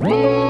[0.00, 0.49] Whoa!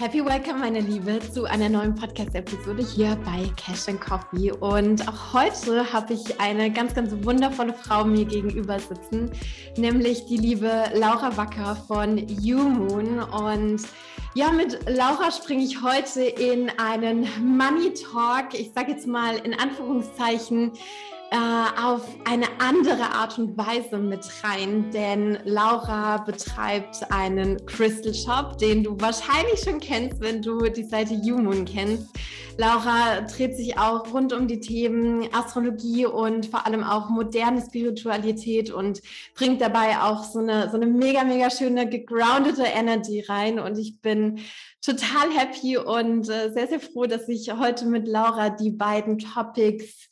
[0.00, 4.52] Happy Welcome, meine Liebe, zu einer neuen Podcast-Episode hier bei Cash and Coffee.
[4.52, 9.32] Und auch heute habe ich eine ganz, ganz wundervolle Frau mir gegenüber sitzen,
[9.76, 13.18] nämlich die liebe Laura Wacker von YouMoon.
[13.18, 13.82] Und
[14.34, 18.54] ja, mit Laura springe ich heute in einen Money Talk.
[18.54, 20.74] Ich sage jetzt mal in Anführungszeichen
[21.30, 21.36] äh,
[21.82, 28.82] auf eine andere Art und Weise mit rein, denn Laura betreibt einen Crystal Shop, den
[28.82, 32.08] du wahrscheinlich schon kennst, wenn du die Seite YouMoon kennst.
[32.56, 38.70] Laura dreht sich auch rund um die Themen Astrologie und vor allem auch moderne Spiritualität
[38.70, 39.00] und
[39.34, 43.60] bringt dabei auch so eine, so eine mega, mega schöne gegroundete Energy rein.
[43.60, 44.40] Und ich bin
[44.80, 50.08] total happy und äh, sehr, sehr froh, dass ich heute mit Laura die beiden Topics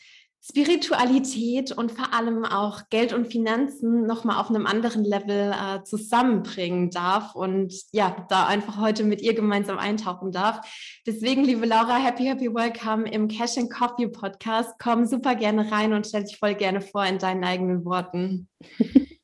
[0.48, 6.90] Spiritualität und vor allem auch Geld und Finanzen nochmal auf einem anderen Level äh, zusammenbringen
[6.90, 10.60] darf und ja, da einfach heute mit ihr gemeinsam eintauchen darf.
[11.04, 14.74] Deswegen, liebe Laura, happy, happy welcome im Cash and Coffee Podcast.
[14.78, 18.48] Komm super gerne rein und stell dich voll gerne vor in deinen eigenen Worten.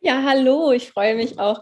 [0.00, 1.60] Ja, hallo, ich freue mich auch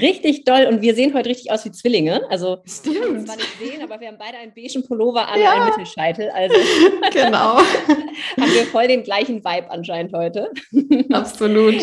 [0.00, 2.22] richtig doll und wir sehen heute richtig aus wie Zwillinge.
[2.30, 3.26] Also Stimmt.
[3.26, 5.52] zwar nicht sehen, aber wir haben beide einen beigen Pullover an, ja.
[5.52, 6.30] einen Mittelscheitel.
[6.30, 6.54] Also
[7.12, 7.58] genau.
[8.40, 10.50] haben wir voll den gleichen Vibe anscheinend heute.
[11.12, 11.76] Absolut.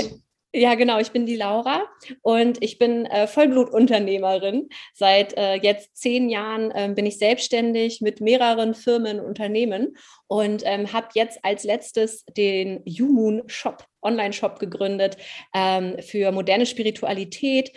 [0.52, 1.00] Ja, genau.
[1.00, 1.84] Ich bin die Laura
[2.24, 4.70] und ich bin äh, Vollblutunternehmerin.
[4.96, 10.64] Seit äh, jetzt zehn Jahren äh, bin ich selbstständig mit mehreren Firmen und Unternehmen und
[10.66, 15.18] ähm, habe jetzt als letztes den YouMoon Shop, Online-Shop gegründet
[15.54, 17.72] ähm, für moderne Spiritualität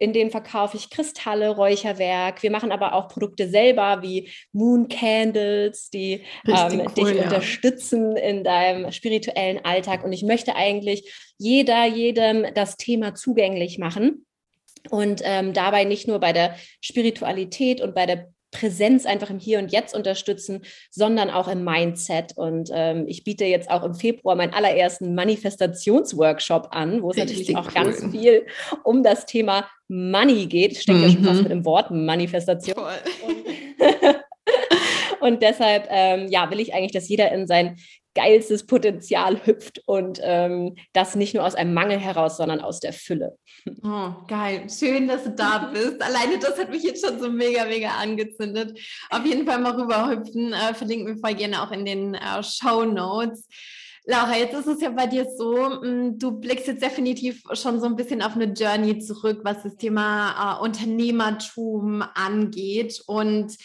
[0.00, 2.42] in denen verkaufe ich Kristalle, Räucherwerk.
[2.42, 7.24] Wir machen aber auch Produkte selber wie Moon Candles, die ähm, cool, dich ja.
[7.24, 10.02] unterstützen in deinem spirituellen Alltag.
[10.02, 14.24] Und ich möchte eigentlich jeder, jedem das Thema zugänglich machen.
[14.88, 19.58] Und ähm, dabei nicht nur bei der Spiritualität und bei der Präsenz einfach im Hier
[19.58, 22.36] und Jetzt unterstützen, sondern auch im Mindset.
[22.36, 27.38] Und ähm, ich biete jetzt auch im Februar meinen allerersten Manifestationsworkshop an, wo es Richtig
[27.38, 27.84] natürlich auch cool.
[27.84, 28.46] ganz viel
[28.84, 30.76] um das Thema Money geht.
[30.76, 31.04] Steckt mhm.
[31.04, 31.42] ja schon fast mhm.
[31.42, 32.76] mit dem Wort Manifestation.
[32.78, 33.36] Und,
[35.20, 37.76] und, deshalb ähm, ja, will ich eigentlich, dass jeder in sein
[38.14, 42.92] geilstes Potenzial hüpft und ähm, das nicht nur aus einem Mangel heraus, sondern aus der
[42.92, 43.38] Fülle.
[43.82, 44.66] Oh, geil.
[44.68, 46.02] Schön, dass du da bist.
[46.02, 48.78] Alleine das hat mich jetzt schon so mega, mega angezündet.
[49.10, 50.52] Auf jeden Fall mal rüberhüpfen.
[50.52, 53.46] Äh, verlinken wir voll gerne auch in den äh, Show Notes.
[54.06, 57.86] Laura, jetzt ist es ja bei dir so, mm, du blickst jetzt definitiv schon so
[57.86, 63.02] ein bisschen auf eine Journey zurück, was das Thema äh, Unternehmertum angeht.
[63.06, 63.56] Und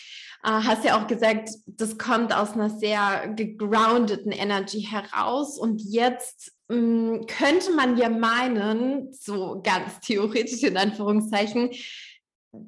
[0.46, 5.58] hast ja auch gesagt, das kommt aus einer sehr gegroundeten Energy heraus.
[5.58, 11.72] Und jetzt mh, mm, könnte man ja meinen, so ganz theoretisch in Anführungszeichen,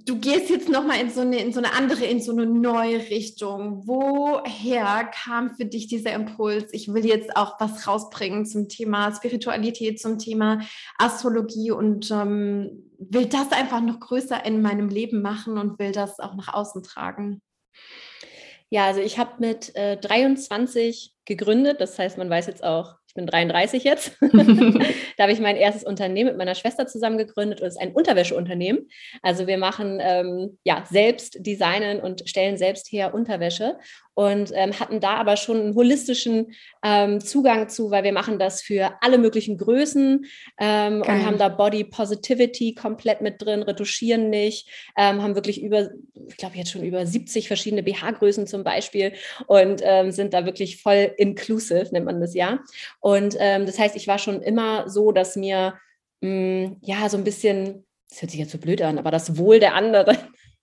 [0.06, 3.00] du gehst jetzt nochmal in so eine, in so eine andere, in so eine neue
[3.10, 3.88] Richtung.
[3.88, 6.70] Woher kam für dich dieser Impuls?
[6.74, 10.62] Ich will jetzt auch was rausbringen zum Thema Spiritualität, zum Thema
[10.98, 16.20] Astrologie und ähm, will das einfach noch größer in meinem Leben machen und will das
[16.20, 17.42] auch nach außen tragen.
[18.70, 21.80] Ja, also ich habe mit äh, 23 gegründet.
[21.80, 24.18] Das heißt, man weiß jetzt auch, ich bin 33 jetzt.
[24.22, 27.94] da habe ich mein erstes Unternehmen mit meiner Schwester zusammen gegründet und es ist ein
[27.94, 28.90] Unterwäscheunternehmen.
[29.22, 33.78] Also wir machen ähm, ja selbst designen und stellen selbst her Unterwäsche
[34.18, 38.64] und ähm, hatten da aber schon einen holistischen ähm, Zugang zu, weil wir machen das
[38.64, 40.26] für alle möglichen Größen
[40.60, 45.92] ähm, und haben da Body Positivity komplett mit drin, retuschieren nicht, ähm, haben wirklich über,
[46.30, 49.14] ich glaube jetzt schon über 70 verschiedene BH-Größen zum Beispiel
[49.46, 52.58] und ähm, sind da wirklich voll inclusive, nennt man das ja.
[53.00, 55.76] Und ähm, das heißt, ich war schon immer so, dass mir
[56.22, 59.38] mh, mm, ja so ein bisschen das hört sich jetzt so blöd an, aber das
[59.38, 60.18] Wohl der anderen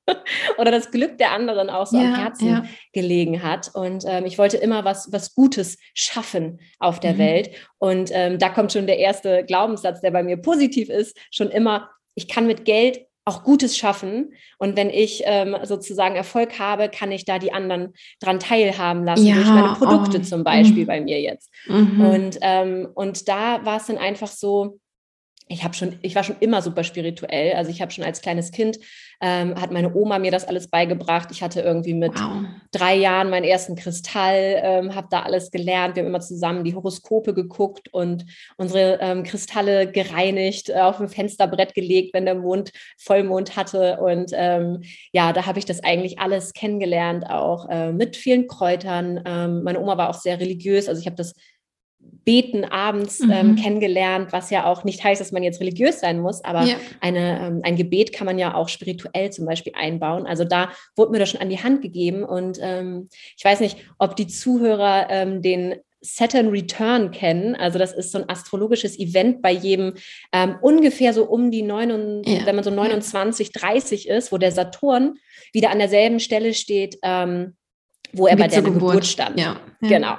[0.58, 2.64] oder das Glück der anderen auch so ja, am Herzen ja.
[2.92, 3.70] gelegen hat.
[3.74, 7.18] Und ähm, ich wollte immer was, was Gutes schaffen auf der mhm.
[7.18, 7.50] Welt.
[7.78, 11.90] Und ähm, da kommt schon der erste Glaubenssatz, der bei mir positiv ist, schon immer,
[12.14, 14.34] ich kann mit Geld auch Gutes schaffen.
[14.58, 19.26] Und wenn ich ähm, sozusagen Erfolg habe, kann ich da die anderen dran teilhaben lassen,
[19.26, 20.22] ja, durch meine Produkte oh.
[20.22, 20.86] zum Beispiel mhm.
[20.86, 21.50] bei mir jetzt.
[21.66, 22.00] Mhm.
[22.00, 24.78] Und, ähm, und da war es dann einfach so,
[25.46, 27.54] ich habe schon, ich war schon immer super spirituell.
[27.54, 28.78] Also ich habe schon als kleines Kind
[29.20, 31.28] ähm, hat meine Oma mir das alles beigebracht.
[31.30, 32.44] Ich hatte irgendwie mit wow.
[32.72, 35.96] drei Jahren meinen ersten Kristall, ähm, habe da alles gelernt.
[35.96, 38.24] Wir haben immer zusammen die Horoskope geguckt und
[38.56, 43.98] unsere ähm, Kristalle gereinigt, äh, auf ein Fensterbrett gelegt, wenn der Mond Vollmond hatte.
[44.00, 44.82] Und ähm,
[45.12, 49.20] ja, da habe ich das eigentlich alles kennengelernt, auch äh, mit vielen Kräutern.
[49.26, 50.88] Ähm, meine Oma war auch sehr religiös.
[50.88, 51.34] Also ich habe das
[52.24, 53.32] Beten abends ähm, mhm.
[53.32, 56.76] ähm, kennengelernt, was ja auch nicht heißt, dass man jetzt religiös sein muss, aber ja.
[57.00, 60.26] eine, ähm, ein Gebet kann man ja auch spirituell zum Beispiel einbauen.
[60.26, 63.76] Also da wurde mir das schon an die Hand gegeben und ähm, ich weiß nicht,
[63.98, 67.54] ob die Zuhörer ähm, den Saturn Return kennen.
[67.54, 69.94] Also das ist so ein astrologisches Event bei jedem
[70.32, 72.46] ähm, ungefähr so um die 9, ja.
[72.46, 75.14] wenn man so 29, 30 ist, wo der Saturn
[75.52, 77.54] wieder an derselben Stelle steht, ähm,
[78.12, 78.80] wo er Wie bei der Geburt.
[78.80, 79.40] Geburt, stand.
[79.40, 79.56] Ja.
[79.88, 80.16] Genau.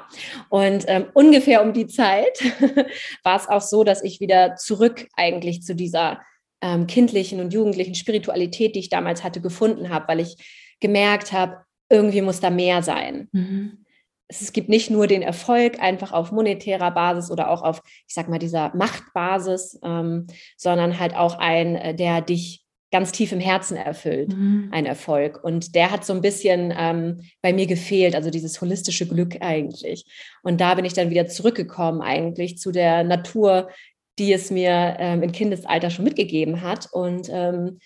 [0.49, 2.39] Und ähm, ungefähr um die Zeit
[3.23, 6.21] war es auch so, dass ich wieder zurück eigentlich zu dieser
[6.61, 10.35] ähm, kindlichen und jugendlichen Spiritualität, die ich damals hatte, gefunden habe, weil ich
[10.79, 11.57] gemerkt habe,
[11.89, 13.29] irgendwie muss da mehr sein.
[13.31, 13.85] Mhm.
[14.27, 18.27] Es gibt nicht nur den Erfolg einfach auf monetärer Basis oder auch auf, ich sag
[18.27, 20.25] mal, dieser Machtbasis, ähm,
[20.57, 22.64] sondern halt auch ein, äh, der dich
[22.95, 24.69] ganz tief im Herzen erfüllt, mhm.
[24.71, 25.43] ein Erfolg.
[25.43, 30.05] Und der hat so ein bisschen ähm, bei mir gefehlt, also dieses holistische Glück eigentlich.
[30.43, 33.69] Und da bin ich dann wieder zurückgekommen eigentlich zu der Natur,
[34.17, 36.87] die es mir ähm, im Kindesalter schon mitgegeben hat.
[36.93, 37.79] Und ähm,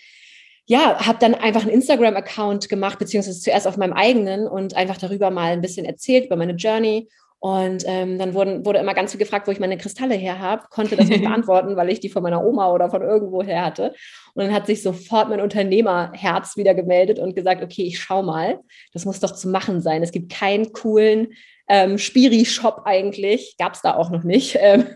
[0.66, 5.32] ja, habe dann einfach einen Instagram-Account gemacht, beziehungsweise zuerst auf meinem eigenen und einfach darüber
[5.32, 7.08] mal ein bisschen erzählt über meine Journey
[7.42, 10.64] und ähm, dann wurden, wurde immer ganz viel gefragt, wo ich meine Kristalle her habe,
[10.68, 13.94] konnte das nicht beantworten, weil ich die von meiner Oma oder von irgendwo her hatte.
[14.34, 18.60] Und dann hat sich sofort mein Unternehmerherz wieder gemeldet und gesagt, okay, ich schau mal,
[18.92, 20.02] das muss doch zu machen sein.
[20.02, 21.28] Es gibt keinen coolen
[21.66, 24.88] ähm, Spiri-Shop eigentlich, gab es da auch noch nicht, ähm,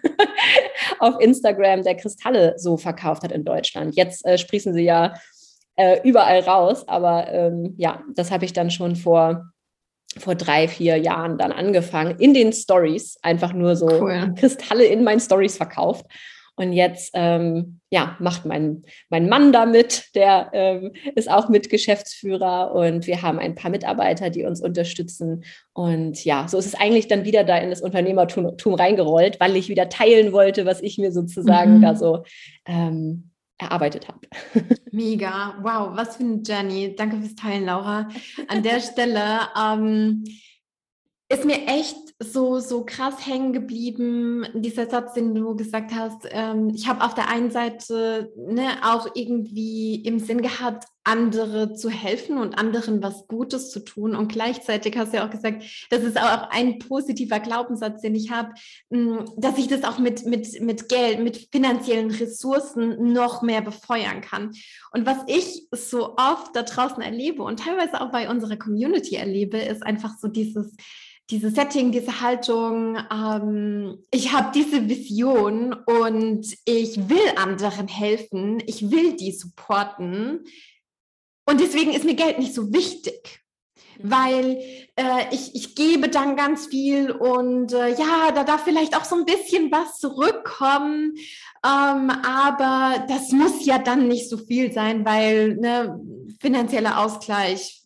[0.98, 3.96] auf Instagram, der Kristalle so verkauft hat in Deutschland.
[3.96, 5.14] Jetzt äh, sprießen sie ja
[5.76, 9.53] äh, überall raus, aber ähm, ja, das habe ich dann schon vor
[10.18, 14.34] vor drei, vier Jahren dann angefangen, in den Stories, einfach nur so cool.
[14.36, 16.06] Kristalle in meinen Stories verkauft.
[16.56, 23.08] Und jetzt ähm, ja, macht mein, mein Mann damit, der ähm, ist auch Mitgeschäftsführer und
[23.08, 25.44] wir haben ein paar Mitarbeiter, die uns unterstützen.
[25.72, 29.68] Und ja, so ist es eigentlich dann wieder da in das Unternehmertum reingerollt, weil ich
[29.68, 31.82] wieder teilen wollte, was ich mir sozusagen mhm.
[31.82, 32.22] da so
[32.66, 34.20] ähm, erarbeitet habe.
[34.90, 36.94] Mega, wow, was für eine Journey.
[36.96, 38.08] Danke fürs Teilen, Laura.
[38.48, 40.24] An der Stelle ähm,
[41.28, 46.26] ist mir echt so, so krass hängen geblieben, dieser Satz, den du gesagt hast.
[46.30, 51.90] Ähm, ich habe auf der einen Seite ne, auch irgendwie im Sinn gehabt, andere zu
[51.90, 54.14] helfen und anderen was Gutes zu tun.
[54.14, 58.30] Und gleichzeitig hast du ja auch gesagt, das ist auch ein positiver Glaubenssatz, den ich
[58.30, 58.54] habe,
[58.90, 64.20] hm, dass ich das auch mit, mit, mit Geld, mit finanziellen Ressourcen noch mehr befeuern
[64.20, 64.52] kann.
[64.92, 69.58] Und was ich so oft da draußen erlebe und teilweise auch bei unserer Community erlebe,
[69.58, 70.74] ist einfach so dieses,
[71.30, 78.90] dieses Setting, diese Haltung, ähm, ich habe diese Vision und ich will anderen helfen, ich
[78.90, 80.44] will die supporten.
[81.46, 83.40] Und deswegen ist mir Geld nicht so wichtig,
[83.98, 84.10] mhm.
[84.10, 84.58] weil
[84.96, 89.16] äh, ich, ich gebe dann ganz viel und äh, ja, da darf vielleicht auch so
[89.16, 91.14] ein bisschen was zurückkommen,
[91.64, 95.98] ähm, aber das muss ja dann nicht so viel sein, weil ne,
[96.40, 97.83] finanzieller Ausgleich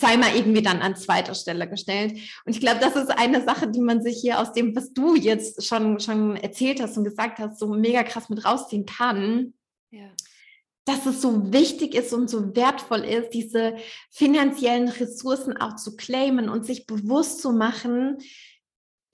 [0.00, 2.12] sei mal irgendwie dann an zweiter Stelle gestellt.
[2.44, 5.14] Und ich glaube, das ist eine Sache, die man sich hier aus dem, was du
[5.14, 9.54] jetzt schon, schon erzählt hast und gesagt hast, so mega krass mit rausziehen kann.
[9.90, 10.08] Ja.
[10.84, 13.76] Dass es so wichtig ist und so wertvoll ist, diese
[14.10, 18.18] finanziellen Ressourcen auch zu claimen und sich bewusst zu machen,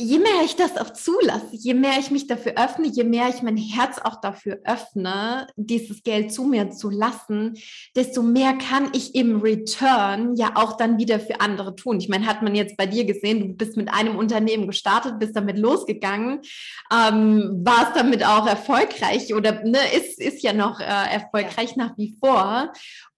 [0.03, 3.43] je mehr ich das auch zulasse, je mehr ich mich dafür öffne, je mehr ich
[3.43, 7.55] mein Herz auch dafür öffne, dieses Geld zu mir zu lassen,
[7.95, 11.99] desto mehr kann ich im Return ja auch dann wieder für andere tun.
[11.99, 15.37] Ich meine, hat man jetzt bei dir gesehen, du bist mit einem Unternehmen gestartet, bist
[15.37, 16.41] damit losgegangen,
[16.93, 21.85] ähm, warst damit auch erfolgreich oder ne, ist, ist ja noch äh, erfolgreich ja.
[21.85, 22.73] nach wie vor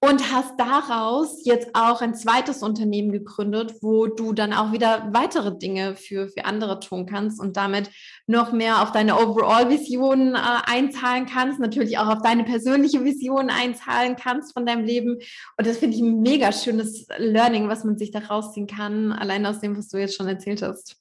[0.08, 5.56] und hast daraus jetzt auch ein zweites Unternehmen gegründet, wo du dann auch wieder weitere
[5.56, 7.90] Dinge für, für andere tun kannst und damit
[8.26, 14.16] noch mehr auf deine Overall-Vision äh, einzahlen kannst, natürlich auch auf deine persönliche Vision einzahlen
[14.16, 15.18] kannst von deinem Leben.
[15.56, 19.46] Und das finde ich ein mega schönes Learning, was man sich da rausziehen kann, allein
[19.46, 20.96] aus dem, was du jetzt schon erzählt hast.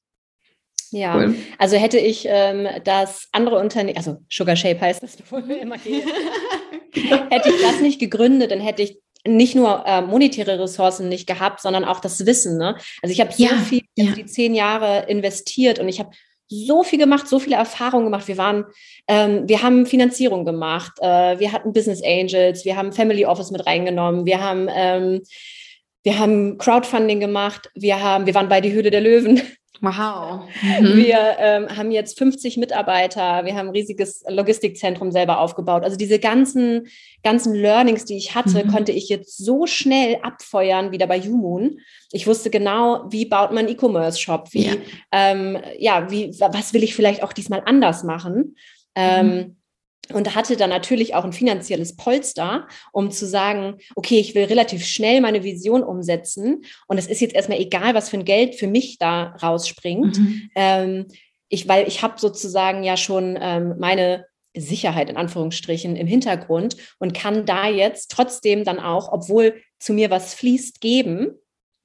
[0.91, 1.35] Ja, cool.
[1.57, 5.77] also hätte ich ähm, das andere Unternehmen, also Sugar Shape heißt das, bevor wir immer
[5.79, 6.07] gehen.
[7.29, 11.61] hätte ich das nicht gegründet, dann hätte ich nicht nur äh, monetäre Ressourcen nicht gehabt,
[11.61, 12.57] sondern auch das Wissen.
[12.57, 12.75] Ne?
[13.01, 14.11] Also ich habe so ja, viel ja.
[14.11, 16.11] die zehn Jahre investiert und ich habe
[16.49, 18.27] so viel gemacht, so viele Erfahrungen gemacht.
[18.27, 18.65] Wir waren,
[19.07, 23.65] ähm, wir haben Finanzierung gemacht, äh, wir hatten Business Angels, wir haben Family Office mit
[23.65, 25.21] reingenommen, wir haben ähm,
[26.03, 29.41] wir haben Crowdfunding gemacht, wir haben, wir waren bei die Höhle der Löwen.
[29.83, 30.45] Wow.
[30.61, 30.95] Mhm.
[30.95, 35.83] Wir ähm, haben jetzt 50 Mitarbeiter, wir haben ein riesiges Logistikzentrum selber aufgebaut.
[35.83, 36.87] Also diese ganzen,
[37.21, 38.69] ganzen Learnings, die ich hatte, mhm.
[38.69, 41.81] konnte ich jetzt so schnell abfeuern, wieder bei Humoon.
[42.13, 44.73] Ich wusste genau, wie baut man E-Commerce-Shop, wie, ja.
[45.11, 48.55] Ähm, ja, wie, was will ich vielleicht auch diesmal anders machen.
[48.95, 49.55] Ähm, mhm
[50.11, 54.85] und hatte dann natürlich auch ein finanzielles Polster, um zu sagen, okay, ich will relativ
[54.85, 58.67] schnell meine Vision umsetzen und es ist jetzt erstmal egal, was für ein Geld für
[58.67, 60.17] mich da rausspringt.
[60.17, 60.49] Mhm.
[60.55, 61.05] Ähm,
[61.47, 67.13] ich, weil ich habe sozusagen ja schon ähm, meine Sicherheit in Anführungsstrichen im Hintergrund und
[67.13, 71.35] kann da jetzt trotzdem dann auch, obwohl zu mir was fließt, geben,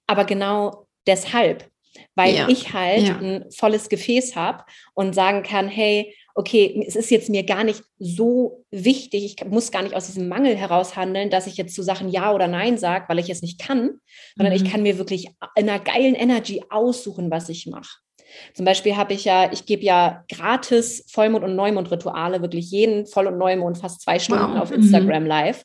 [0.07, 1.69] aber genau deshalb,
[2.15, 2.49] weil ja.
[2.49, 3.19] ich halt ja.
[3.19, 7.83] ein volles Gefäß habe und sagen kann, hey, okay, es ist jetzt mir gar nicht
[7.99, 11.83] so wichtig, ich muss gar nicht aus diesem Mangel heraus handeln, dass ich jetzt zu
[11.83, 13.99] Sachen Ja oder Nein sage, weil ich es nicht kann,
[14.37, 14.64] sondern mhm.
[14.64, 17.99] ich kann mir wirklich in einer geilen Energy aussuchen, was ich mache.
[18.54, 23.26] Zum Beispiel habe ich ja, ich gebe ja gratis Vollmond- und Neumond-Rituale, wirklich jeden Voll-
[23.26, 24.62] und Neumond fast zwei Stunden wow.
[24.62, 25.28] auf Instagram mhm.
[25.28, 25.64] live.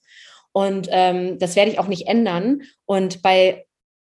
[0.54, 2.64] Und ähm, das werde ich auch nicht ändern.
[2.86, 3.68] Und bei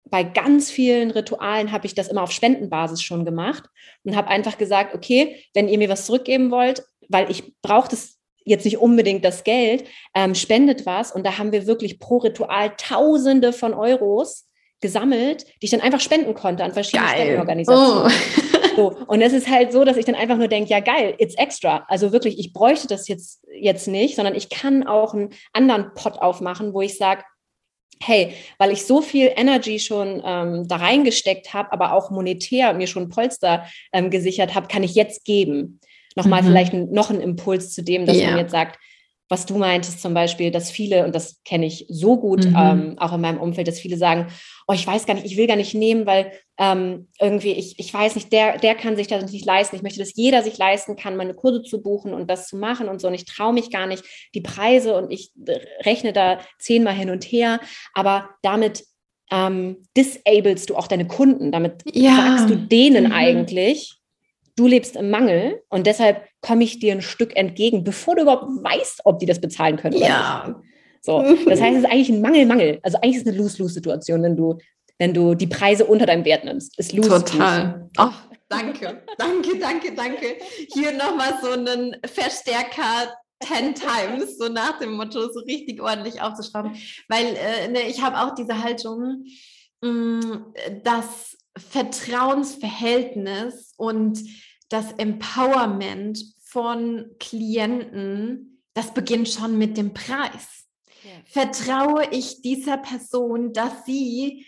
[0.09, 3.63] bei ganz vielen Ritualen habe ich das immer auf Spendenbasis schon gemacht
[4.03, 8.15] und habe einfach gesagt, okay, wenn ihr mir was zurückgeben wollt, weil ich brauche das
[8.45, 11.11] jetzt nicht unbedingt das Geld, ähm, spendet was.
[11.11, 14.47] Und da haben wir wirklich pro Ritual Tausende von Euros
[14.81, 17.15] gesammelt, die ich dann einfach spenden konnte an verschiedene geil.
[17.15, 18.11] Spendenorganisationen.
[18.11, 18.55] Oh.
[18.75, 21.35] So, und es ist halt so, dass ich dann einfach nur denke, ja geil, it's
[21.35, 21.85] extra.
[21.87, 26.21] Also wirklich, ich bräuchte das jetzt, jetzt nicht, sondern ich kann auch einen anderen Pot
[26.21, 27.23] aufmachen, wo ich sage,
[28.01, 32.87] hey, weil ich so viel Energy schon ähm, da reingesteckt habe, aber auch monetär mir
[32.87, 35.79] schon Polster ähm, gesichert habe, kann ich jetzt geben.
[36.15, 36.47] Nochmal mhm.
[36.47, 38.29] vielleicht noch ein Impuls zu dem, dass ja.
[38.29, 38.79] man jetzt sagt,
[39.27, 42.55] was du meintest zum Beispiel, dass viele, und das kenne ich so gut, mhm.
[42.57, 44.27] ähm, auch in meinem Umfeld, dass viele sagen,
[44.67, 47.93] oh, ich weiß gar nicht, ich will gar nicht nehmen, weil ähm, irgendwie, ich, ich
[47.93, 49.75] weiß nicht, der, der kann sich das nicht leisten.
[49.75, 52.87] Ich möchte, dass jeder sich leisten kann, meine Kurse zu buchen und das zu machen
[52.87, 53.07] und so.
[53.07, 54.03] Und ich traue mich gar nicht,
[54.35, 55.31] die Preise und ich
[55.83, 57.59] rechne da zehnmal hin und her.
[57.93, 58.85] Aber damit
[59.31, 61.51] ähm, disablest du auch deine Kunden.
[61.51, 62.15] Damit ja.
[62.15, 63.11] sagst du denen mhm.
[63.11, 63.95] eigentlich,
[64.55, 68.45] du lebst im Mangel und deshalb komme ich dir ein Stück entgegen, bevor du überhaupt
[68.45, 69.97] weißt, ob die das bezahlen können.
[69.97, 70.61] Ja.
[71.01, 72.79] So, das heißt, es ist eigentlich ein Mangel-Mangel.
[72.81, 74.57] Also eigentlich ist es eine Lose-Lose-Situation, wenn du,
[74.97, 76.79] wenn du die Preise unter deinem Wert nimmst.
[76.79, 77.89] Ist lose, Total.
[77.99, 78.09] Oh,
[78.49, 80.37] danke, danke, danke, danke.
[80.73, 86.71] Hier nochmal so einen Verstärker 10 times, so nach dem Motto, so richtig ordentlich aufzuschrauben.
[87.07, 89.25] Weil äh, ne, ich habe auch diese Haltung,
[89.81, 94.19] mh, mm, das Vertrauensverhältnis und
[94.69, 100.65] das Empowerment von Klienten, das beginnt schon mit dem Preis.
[101.03, 101.11] Ja.
[101.25, 104.45] Vertraue ich dieser Person, dass sie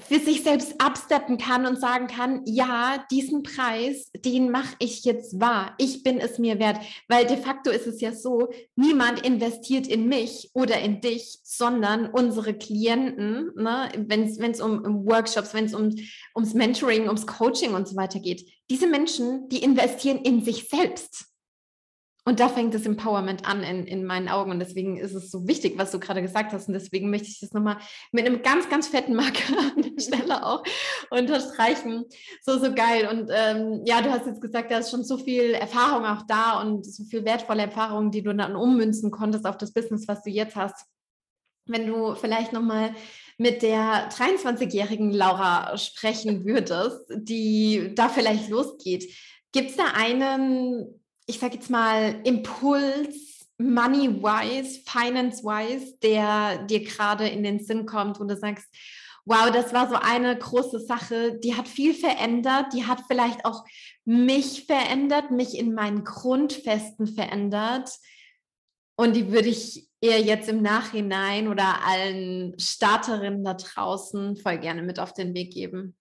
[0.00, 5.40] für sich selbst absteppen kann und sagen kann, ja, diesen Preis, den mache ich jetzt
[5.40, 5.74] wahr.
[5.78, 6.78] Ich bin es mir wert.
[7.08, 12.06] Weil de facto ist es ja so, niemand investiert in mich oder in dich, sondern
[12.06, 15.94] unsere Klienten, ne, wenn es um, Workshops, wenn es um,
[16.34, 18.48] ums Mentoring, ums Coaching und so weiter geht.
[18.70, 21.26] Diese Menschen, die investieren in sich selbst.
[22.30, 24.52] Und da fängt das Empowerment an in, in meinen Augen.
[24.52, 26.68] Und deswegen ist es so wichtig, was du gerade gesagt hast.
[26.68, 27.78] Und deswegen möchte ich das nochmal
[28.12, 30.62] mit einem ganz, ganz fetten Marker an der Stelle auch
[31.10, 32.04] unterstreichen.
[32.40, 33.08] So, so geil.
[33.10, 36.60] Und ähm, ja, du hast jetzt gesagt, da ist schon so viel Erfahrung auch da
[36.60, 40.30] und so viel wertvolle Erfahrung, die du dann ummünzen konntest auf das Business, was du
[40.30, 40.86] jetzt hast.
[41.66, 42.94] Wenn du vielleicht nochmal
[43.38, 49.12] mit der 23-jährigen Laura sprechen würdest, die da vielleicht losgeht.
[49.50, 50.99] Gibt es da einen
[51.30, 58.24] ich sage jetzt mal, Impuls, money-wise, finance-wise, der dir gerade in den Sinn kommt, wo
[58.24, 58.66] du sagst,
[59.24, 63.64] wow, das war so eine große Sache, die hat viel verändert, die hat vielleicht auch
[64.04, 67.90] mich verändert, mich in meinen Grundfesten verändert.
[68.96, 74.82] Und die würde ich eher jetzt im Nachhinein oder allen Starterinnen da draußen voll gerne
[74.82, 75.96] mit auf den Weg geben.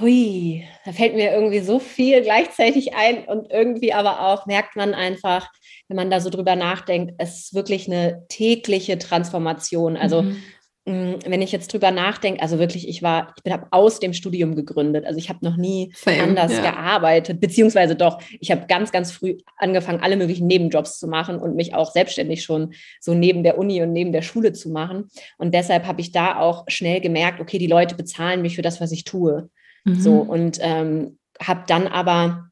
[0.00, 4.94] Hui, da fällt mir irgendwie so viel gleichzeitig ein und irgendwie aber auch merkt man
[4.94, 5.48] einfach,
[5.88, 9.96] wenn man da so drüber nachdenkt, es ist wirklich eine tägliche Transformation.
[9.96, 10.42] Also mhm.
[10.86, 14.56] Mm, wenn ich jetzt drüber nachdenke, also wirklich, ich war, ich habe aus dem Studium
[14.56, 15.04] gegründet.
[15.04, 16.62] Also ich habe noch nie Same, anders ja.
[16.62, 21.54] gearbeitet, beziehungsweise doch, ich habe ganz, ganz früh angefangen, alle möglichen Nebenjobs zu machen und
[21.54, 25.10] mich auch selbstständig schon so neben der Uni und neben der Schule zu machen.
[25.36, 28.80] Und deshalb habe ich da auch schnell gemerkt, okay, die Leute bezahlen mich für das,
[28.80, 29.50] was ich tue.
[29.84, 30.00] Mhm.
[30.00, 32.50] So, und ähm, habe dann aber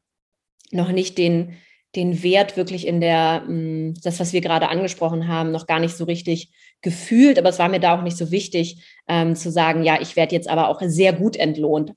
[0.71, 1.57] noch nicht den,
[1.95, 5.95] den Wert wirklich in der, hm, das, was wir gerade angesprochen haben, noch gar nicht
[5.95, 7.39] so richtig gefühlt.
[7.39, 10.35] Aber es war mir da auch nicht so wichtig ähm, zu sagen, ja, ich werde
[10.35, 11.93] jetzt aber auch sehr gut entlohnt.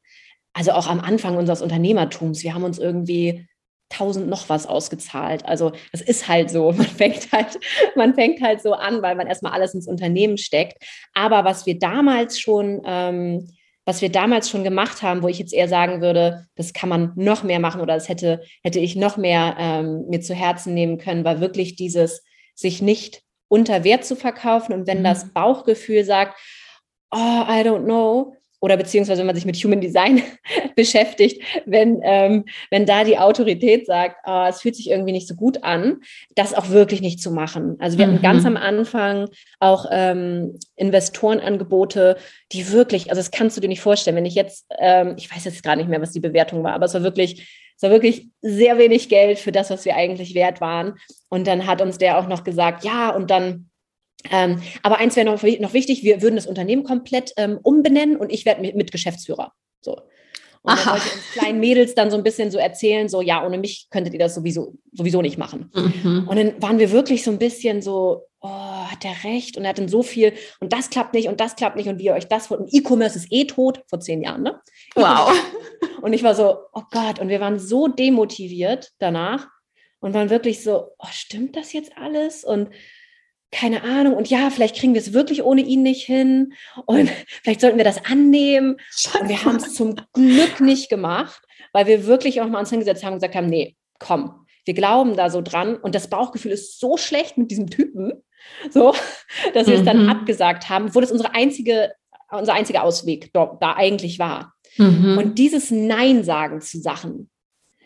[0.55, 3.47] Also auch am Anfang unseres Unternehmertums, wir haben uns irgendwie
[3.93, 5.45] tausend noch was ausgezahlt.
[5.45, 6.73] Also das ist halt so.
[6.77, 7.59] Man fängt halt,
[7.95, 10.83] man fängt halt so an, weil man erstmal alles ins Unternehmen steckt.
[11.15, 13.49] Aber was wir damals schon ähm,
[13.85, 17.13] was wir damals schon gemacht haben, wo ich jetzt eher sagen würde, das kann man
[17.17, 20.99] noch mehr machen oder das hätte, hätte ich noch mehr ähm, mir zu Herzen nehmen
[20.99, 22.23] können, war wirklich dieses,
[22.55, 25.05] sich nicht unter Wert zu verkaufen und wenn mhm.
[25.05, 26.39] das Bauchgefühl sagt,
[27.11, 30.23] oh, I don't know, oder beziehungsweise wenn man sich mit Human Design
[30.77, 35.35] beschäftigt, wenn, ähm, wenn da die Autorität sagt, oh, es fühlt sich irgendwie nicht so
[35.35, 35.99] gut an,
[36.37, 37.77] das auch wirklich nicht zu machen.
[37.81, 38.13] Also wir mhm.
[38.13, 39.29] hatten ganz am Anfang
[39.59, 42.17] auch ähm, Investorenangebote,
[42.53, 45.45] die wirklich, also das kannst du dir nicht vorstellen, wenn ich jetzt, ähm, ich weiß
[45.45, 48.29] jetzt gar nicht mehr, was die Bewertung war, aber es war wirklich es war wirklich
[48.43, 50.95] sehr wenig Geld für das, was wir eigentlich wert waren.
[51.29, 53.72] Und dann hat uns der auch noch gesagt, ja, und dann
[54.31, 58.31] ähm, aber eins wäre noch, noch, wichtig, wir würden das Unternehmen komplett ähm, umbenennen und
[58.31, 59.53] ich werde mit, mit, Geschäftsführer.
[59.81, 59.97] So.
[60.63, 63.59] Und dann wollte uns kleinen Mädels dann so ein bisschen so erzählen, so ja, ohne
[63.59, 65.71] mich könntet ihr das sowieso, sowieso nicht machen.
[65.75, 66.29] Mhm.
[66.29, 69.57] Und dann waren wir wirklich so ein bisschen so, oh, hat der recht?
[69.57, 71.99] Und er hat dann so viel und das klappt nicht und das klappt nicht und
[71.99, 72.61] wie ihr euch das wollt.
[72.61, 74.61] Und E-Commerce ist eh tot, vor zehn Jahren, ne?
[74.95, 75.33] Wow.
[76.03, 79.47] Und ich war so, oh Gott, und wir waren so demotiviert danach
[80.01, 82.43] und waren wirklich so, oh, stimmt das jetzt alles?
[82.43, 82.71] Und
[83.53, 86.55] keine Ahnung, und ja, vielleicht kriegen wir es wirklich ohne ihn nicht hin
[86.87, 87.11] und
[87.43, 88.79] vielleicht sollten wir das annehmen.
[89.21, 91.43] Und wir haben es zum Glück nicht gemacht,
[91.73, 95.17] weil wir wirklich auch mal uns hingesetzt haben und gesagt haben, nee, komm, wir glauben
[95.17, 98.23] da so dran und das Bauchgefühl ist so schlecht mit diesem Typen,
[98.71, 98.95] so,
[99.55, 99.81] dass wir mhm.
[99.81, 100.09] es dann mhm.
[100.09, 101.93] abgesagt haben, obwohl das unsere einzige,
[102.31, 104.55] unser einziger Ausweg da, da eigentlich war.
[104.79, 105.19] Mhm.
[105.19, 107.29] Und dieses Nein sagen zu Sachen,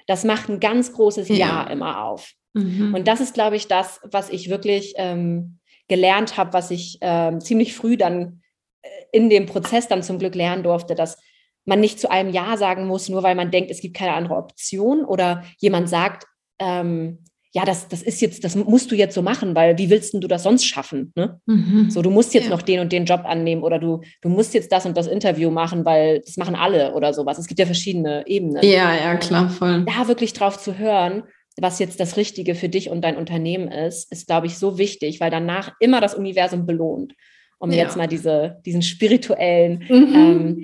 [0.06, 2.32] das macht ein ganz großes Ja, ja immer auf.
[2.56, 2.94] Mhm.
[2.94, 5.58] Und das ist, glaube ich, das, was ich wirklich ähm,
[5.88, 8.40] gelernt habe, was ich ähm, ziemlich früh dann
[8.82, 11.19] äh, in dem Prozess dann zum Glück lernen durfte, dass
[11.66, 14.36] man nicht zu einem Ja sagen muss, nur weil man denkt, es gibt keine andere
[14.36, 16.26] Option oder jemand sagt,
[16.58, 17.19] ähm,
[17.52, 20.21] ja, das, das ist jetzt, das musst du jetzt so machen, weil wie willst du
[20.21, 21.12] das sonst schaffen?
[21.14, 21.40] Ne?
[21.47, 21.90] Mhm.
[21.90, 22.50] So, du musst jetzt ja.
[22.50, 25.50] noch den und den Job annehmen oder du, du musst jetzt das und das Interview
[25.50, 27.38] machen, weil das machen alle oder sowas.
[27.38, 28.62] Es gibt ja verschiedene Ebenen.
[28.62, 29.86] Ja, ja, klar, voll.
[29.86, 31.23] Da wirklich drauf zu hören
[31.58, 35.21] was jetzt das Richtige für dich und dein Unternehmen ist, ist, glaube ich, so wichtig,
[35.21, 37.14] weil danach immer das Universum belohnt,
[37.58, 37.78] um ja.
[37.78, 40.14] jetzt mal diese, diesen spirituellen mhm.
[40.14, 40.62] ähm,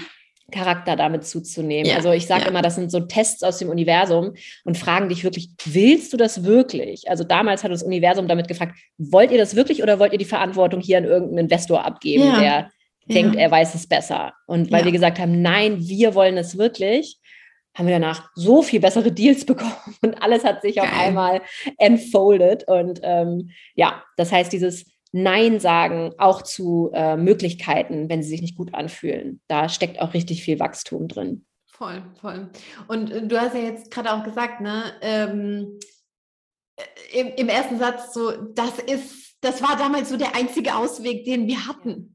[0.52, 1.86] Charakter damit zuzunehmen.
[1.86, 2.48] Ja, also ich sage ja.
[2.48, 6.44] immer, das sind so Tests aus dem Universum und fragen dich wirklich, willst du das
[6.44, 7.08] wirklich?
[7.08, 10.24] Also damals hat das Universum damit gefragt, wollt ihr das wirklich oder wollt ihr die
[10.24, 12.40] Verantwortung hier an irgendeinen Investor abgeben, ja.
[12.40, 12.70] der
[13.08, 14.34] denkt, er weiß es besser?
[14.46, 17.18] Und weil wir gesagt haben, nein, wir wollen es wirklich,
[17.74, 21.42] haben wir danach so viel bessere Deals bekommen und alles hat sich auf einmal
[21.78, 22.68] entfolded.
[22.68, 28.40] Und ähm, ja, das heißt, dieses Nein sagen auch zu äh, Möglichkeiten, wenn sie sich
[28.40, 31.44] nicht gut anfühlen, da steckt auch richtig viel Wachstum drin.
[31.66, 32.50] Voll, voll.
[32.88, 35.78] Und äh, du hast ja jetzt gerade auch gesagt, ne, ähm,
[36.76, 41.24] äh, im, im ersten Satz so, das ist, das war damals so der einzige Ausweg,
[41.24, 42.11] den wir hatten.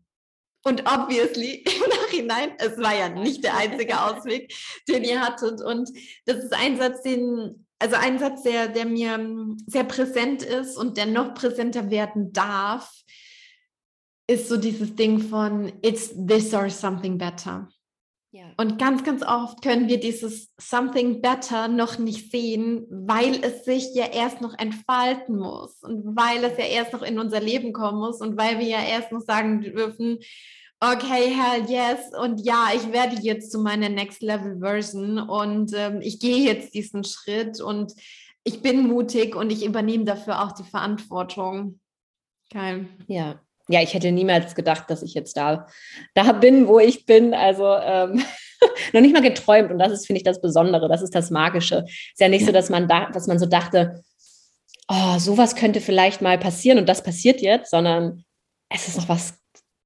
[0.67, 4.53] Und obviously im Nachhinein, es war ja nicht der einzige Ausweg,
[4.89, 5.61] den ihr hattet.
[5.61, 5.89] Und
[6.25, 10.97] das ist ein Satz, den, also ein Satz, der, der mir sehr präsent ist und
[10.97, 12.91] der noch präsenter werden darf,
[14.29, 17.69] ist so dieses Ding von It's this or something better.
[18.31, 18.43] Ja.
[18.57, 23.95] Und ganz, ganz oft können wir dieses Something Better noch nicht sehen, weil es sich
[23.95, 27.99] ja erst noch entfalten muss und weil es ja erst noch in unser Leben kommen
[27.99, 30.19] muss und weil wir ja erst noch sagen dürfen,
[30.79, 36.01] okay, hell yes und ja, ich werde jetzt zu meiner Next Level Version und ähm,
[36.01, 37.93] ich gehe jetzt diesen Schritt und
[38.43, 41.79] ich bin mutig und ich übernehme dafür auch die Verantwortung.
[42.51, 42.87] Geil.
[43.07, 45.67] Ja, ja, ich hätte niemals gedacht, dass ich jetzt da,
[46.13, 47.33] da bin, wo ich bin.
[47.33, 48.23] Also ähm,
[48.93, 49.71] noch nicht mal geträumt.
[49.71, 50.87] Und das ist, finde ich, das Besondere.
[50.87, 51.83] Das ist das Magische.
[51.85, 52.47] Ist ja nicht ja.
[52.47, 54.03] so, dass man da, dass man so dachte,
[54.87, 58.23] oh, sowas könnte vielleicht mal passieren und das passiert jetzt, sondern
[58.69, 59.33] es ist noch was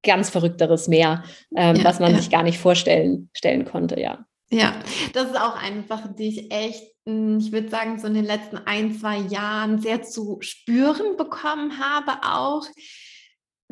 [0.04, 1.24] ganz Verrückteres mehr,
[1.56, 2.18] ähm, ja, was man ja.
[2.18, 4.26] sich gar nicht vorstellen stellen konnte, ja.
[4.54, 4.74] Ja,
[5.14, 8.26] das ist auch eine Sache, die ich echt, hm, ich würde sagen, so in den
[8.26, 12.66] letzten ein, zwei Jahren sehr zu spüren bekommen habe auch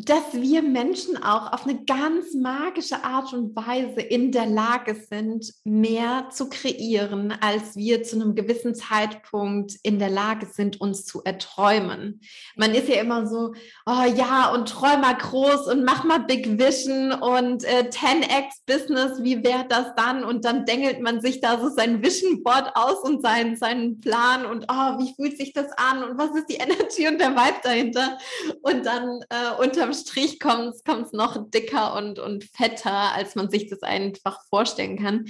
[0.06, 5.54] dass wir Menschen auch auf eine ganz magische Art und Weise in der Lage sind,
[5.66, 11.22] mehr zu kreieren, als wir zu einem gewissen Zeitpunkt in der Lage sind, uns zu
[11.24, 12.22] erträumen.
[12.56, 13.54] Man ist ja immer so,
[13.86, 19.22] oh ja, und träum mal groß und mach mal Big Vision und äh, 10x Business,
[19.22, 20.24] wie wäre das dann?
[20.24, 24.46] Und dann dengelt man sich da so sein Vision Board aus und seinen, seinen Plan
[24.46, 27.60] und oh, wie fühlt sich das an und was ist die Energy und der Vibe
[27.64, 28.18] dahinter?
[28.62, 30.76] Und dann äh, unter unterm Strich kommt
[31.06, 35.26] es noch dicker und, und fetter, als man sich das einfach vorstellen kann.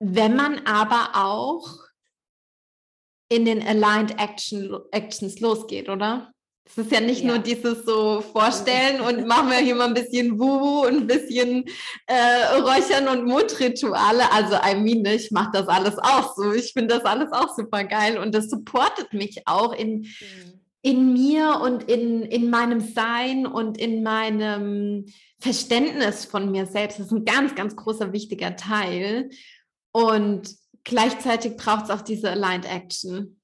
[0.00, 1.78] Wenn man aber auch
[3.28, 6.30] in den Aligned Action, Actions losgeht, oder?
[6.66, 7.28] Es ist ja nicht ja.
[7.28, 11.64] nur dieses so Vorstellen und machen wir hier mal ein bisschen Wuhu und ein bisschen
[12.06, 14.30] äh, Räuchern und Mundrituale.
[14.32, 16.52] Also, I mean, ich mache das alles auch so.
[16.52, 21.14] Ich finde das alles auch super geil und das supportet mich auch in, mhm in
[21.14, 25.06] mir und in, in meinem Sein und in meinem
[25.40, 26.98] Verständnis von mir selbst.
[26.98, 29.30] Das ist ein ganz, ganz großer, wichtiger Teil.
[29.92, 30.50] Und
[30.84, 33.40] gleichzeitig braucht es auch diese Aligned Action.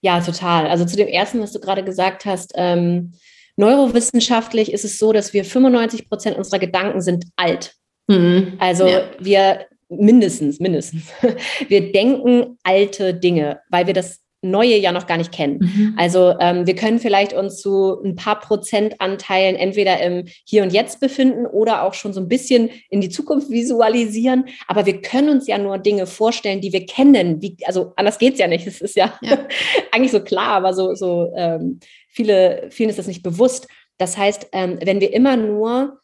[0.00, 0.66] Ja, total.
[0.66, 3.12] Also zu dem ersten, was du gerade gesagt hast, ähm,
[3.56, 7.74] neurowissenschaftlich ist es so, dass wir 95 Prozent unserer Gedanken sind alt.
[8.06, 8.54] Mhm.
[8.58, 9.10] Also ja.
[9.18, 11.04] wir mindestens, mindestens,
[11.68, 15.58] wir denken alte Dinge, weil wir das Neue ja noch gar nicht kennen.
[15.60, 15.94] Mhm.
[15.96, 21.00] Also ähm, wir können vielleicht uns zu ein paar Prozentanteilen entweder im Hier und Jetzt
[21.00, 24.44] befinden oder auch schon so ein bisschen in die Zukunft visualisieren.
[24.68, 27.40] Aber wir können uns ja nur Dinge vorstellen, die wir kennen.
[27.40, 28.66] Wie, also anders geht's ja nicht.
[28.66, 29.38] Es ist ja, ja.
[29.92, 33.66] eigentlich so klar, aber so, so ähm, viele, vielen ist das nicht bewusst.
[33.98, 36.00] Das heißt, ähm, wenn wir immer nur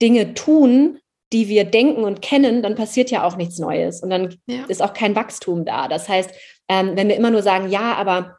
[0.00, 0.98] Dinge tun,
[1.32, 4.64] die wir denken und kennen, dann passiert ja auch nichts Neues und dann ja.
[4.68, 5.88] ist auch kein Wachstum da.
[5.88, 6.30] Das heißt,
[6.68, 8.38] ähm, wenn wir immer nur sagen, ja, aber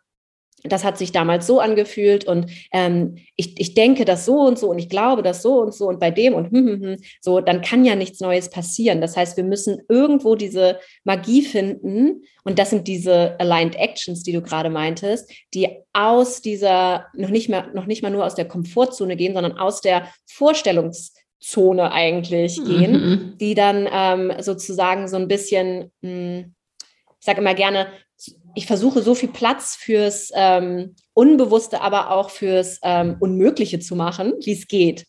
[0.64, 4.70] das hat sich damals so angefühlt und ähm, ich, ich denke das so und so
[4.70, 7.42] und ich glaube das so und so und bei dem und hm, hm, hm, so,
[7.42, 9.02] dann kann ja nichts Neues passieren.
[9.02, 14.32] Das heißt, wir müssen irgendwo diese Magie finden und das sind diese Aligned Actions, die
[14.32, 18.48] du gerade meintest, die aus dieser, noch nicht mehr, noch nicht mal nur aus der
[18.48, 23.38] Komfortzone gehen, sondern aus der Vorstellungszone eigentlich gehen, mhm.
[23.38, 26.56] die dann ähm, sozusagen so ein bisschen, mh, hm,
[27.20, 27.88] ich sage immer gerne,
[28.56, 34.34] ich versuche so viel Platz fürs ähm, Unbewusste, aber auch fürs ähm, Unmögliche zu machen,
[34.44, 35.06] wie es geht.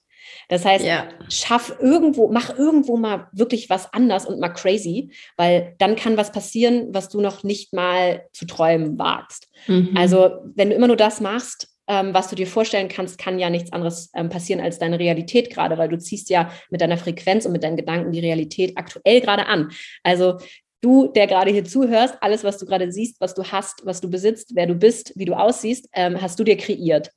[0.49, 1.09] Das heißt, ja.
[1.29, 6.33] schaff irgendwo, mach irgendwo mal wirklich was anders und mal crazy, weil dann kann was
[6.33, 9.49] passieren, was du noch nicht mal zu träumen wagst.
[9.67, 9.91] Mhm.
[9.97, 13.51] Also, wenn du immer nur das machst, ähm, was du dir vorstellen kannst, kann ja
[13.51, 17.45] nichts anderes ähm, passieren als deine Realität gerade, weil du ziehst ja mit deiner Frequenz
[17.45, 19.71] und mit deinen Gedanken die Realität aktuell gerade an.
[20.03, 20.39] Also
[20.85, 24.11] du, der gerade hier zuhörst, alles, was du gerade siehst, was du hast, was du
[24.11, 27.11] besitzt, wer du bist, wie du aussiehst, ähm, hast du dir kreiert.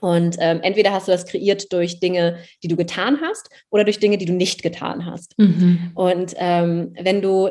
[0.00, 4.00] Und ähm, entweder hast du das kreiert durch Dinge, die du getan hast, oder durch
[4.00, 5.38] Dinge, die du nicht getan hast.
[5.38, 5.92] Mhm.
[5.94, 7.50] Und ähm, wenn du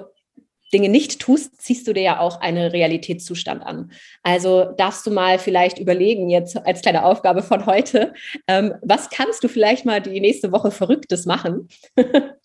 [0.74, 3.92] Dinge nicht tust, ziehst du dir ja auch einen Realitätszustand an.
[4.24, 8.14] Also darfst du mal vielleicht überlegen, jetzt als kleine Aufgabe von heute,
[8.48, 11.68] ähm, was kannst du vielleicht mal die nächste Woche Verrücktes machen?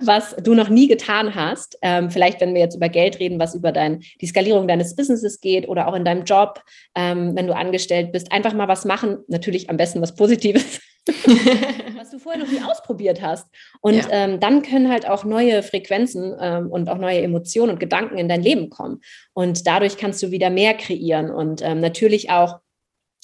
[0.00, 1.78] was du noch nie getan hast.
[1.82, 5.40] Ähm, vielleicht, wenn wir jetzt über Geld reden, was über dein, die Skalierung deines Businesses
[5.40, 6.62] geht oder auch in deinem Job,
[6.94, 9.18] ähm, wenn du angestellt bist, einfach mal was machen.
[9.28, 10.80] Natürlich am besten was Positives,
[11.96, 13.46] was du vorher noch nie ausprobiert hast.
[13.80, 14.08] Und ja.
[14.10, 18.28] ähm, dann können halt auch neue Frequenzen ähm, und auch neue Emotionen und Gedanken in
[18.28, 19.00] dein Leben kommen.
[19.32, 22.58] Und dadurch kannst du wieder mehr kreieren und ähm, natürlich auch,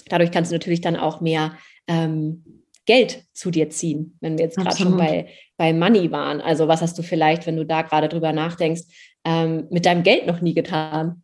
[0.08, 1.56] dadurch kannst du natürlich dann auch mehr
[1.88, 6.40] ähm, Geld zu dir ziehen, wenn wir jetzt gerade schon bei, bei Money waren.
[6.40, 8.82] Also was hast du vielleicht, wenn du da gerade drüber nachdenkst,
[9.24, 11.22] ähm, mit deinem Geld noch nie getan?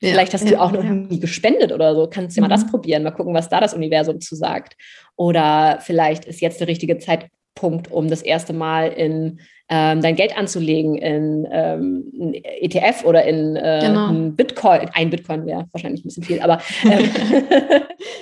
[0.00, 0.90] Ja, vielleicht hast ja, du auch noch ja.
[0.90, 2.08] nie gespendet oder so.
[2.08, 2.48] Kannst du mhm.
[2.48, 2.70] mal das mhm.
[2.70, 4.76] probieren, mal gucken, was da das Universum zu sagt.
[5.16, 9.40] Oder vielleicht ist jetzt der richtige Zeitpunkt, um das erste Mal in
[9.72, 14.08] ähm, dein Geld anzulegen in ähm, ein ETF oder in äh, genau.
[14.08, 14.90] ein Bitcoin.
[14.94, 16.90] Ein Bitcoin wäre wahrscheinlich ein bisschen viel, aber ähm,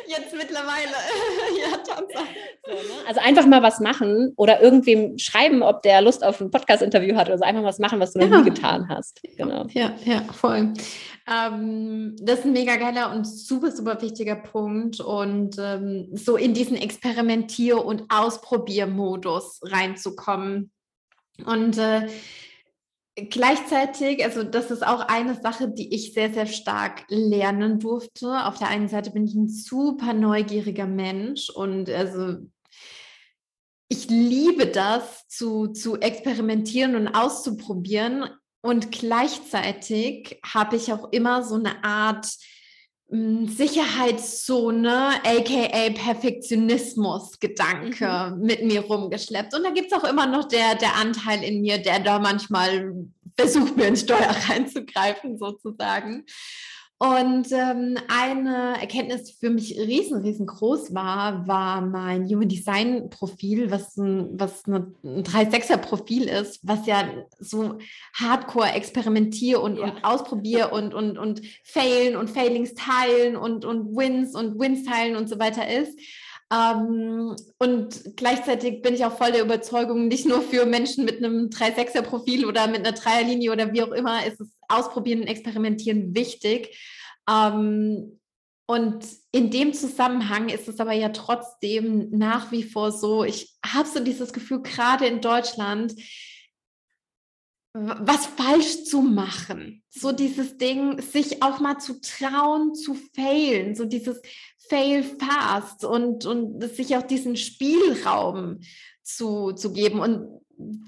[0.06, 0.92] jetzt mittlerweile.
[1.62, 2.26] ja, Tatsache.
[2.68, 3.08] So, ne?
[3.08, 7.28] Also einfach mal was machen oder irgendwem schreiben, ob der Lust auf ein Podcast-Interview hat
[7.28, 7.44] oder so.
[7.44, 8.38] Einfach was machen, was du noch ja.
[8.40, 9.22] nie getan hast.
[9.36, 9.66] Genau.
[9.70, 10.74] Ja, ja, voll.
[11.26, 15.00] Ähm, das ist ein mega geiler und super, super wichtiger Punkt.
[15.00, 20.70] Und ähm, so in diesen Experimentier- und Ausprobiermodus reinzukommen
[21.44, 22.08] und äh,
[23.14, 28.46] gleichzeitig, also das ist auch eine Sache, die ich sehr, sehr stark lernen durfte.
[28.46, 32.36] Auf der einen Seite bin ich ein super neugieriger Mensch und also
[33.88, 38.28] ich liebe das, zu, zu experimentieren und auszuprobieren.
[38.60, 42.26] Und gleichzeitig habe ich auch immer so eine Art
[43.08, 48.42] hm, Sicherheitszone, aka Perfektionismus-Gedanke mhm.
[48.42, 49.54] mit mir rumgeschleppt.
[49.54, 52.92] Und da gibt es auch immer noch der, der Anteil in mir, der da manchmal
[53.38, 56.26] versucht, mir ins Steuer reinzugreifen, sozusagen.
[57.00, 63.70] Und ähm, eine Erkenntnis, die für mich riesen, riesengroß war, war mein Human Design Profil,
[63.70, 67.04] was ein, was eine, ein 3-6er Profil ist, was ja
[67.38, 67.78] so
[68.14, 69.84] hardcore experimentier und, ja.
[69.84, 75.14] und ausprobier und, und, und failen und Failings teilen und, und Wins und Wins teilen
[75.14, 75.96] und so weiter ist.
[76.50, 81.50] Ähm, und gleichzeitig bin ich auch voll der Überzeugung, nicht nur für Menschen mit einem
[81.50, 86.76] 3-6er-Profil oder mit einer Dreierlinie oder wie auch immer, ist es Ausprobieren und Experimentieren wichtig.
[87.28, 88.18] Ähm,
[88.66, 93.88] und in dem Zusammenhang ist es aber ja trotzdem nach wie vor so, ich habe
[93.88, 95.94] so dieses Gefühl, gerade in Deutschland,
[97.74, 99.82] was falsch zu machen.
[99.88, 104.20] So dieses Ding, sich auch mal zu trauen, zu failen, so dieses
[104.68, 108.60] fail fast und, und sich auch diesen Spielraum
[109.02, 110.00] zu, zu geben.
[110.00, 110.40] Und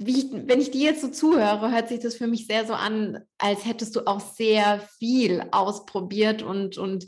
[0.05, 3.21] ich, wenn ich dir jetzt so zuhöre, hört sich das für mich sehr so an,
[3.39, 7.07] als hättest du auch sehr viel ausprobiert und, und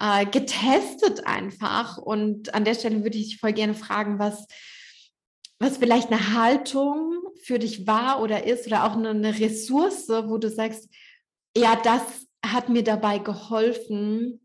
[0.00, 1.98] äh, getestet einfach.
[1.98, 4.46] Und an der Stelle würde ich dich voll gerne fragen, was,
[5.58, 10.38] was vielleicht eine Haltung für dich war oder ist oder auch eine, eine Ressource, wo
[10.38, 10.88] du sagst,
[11.56, 12.02] ja, das
[12.44, 14.43] hat mir dabei geholfen,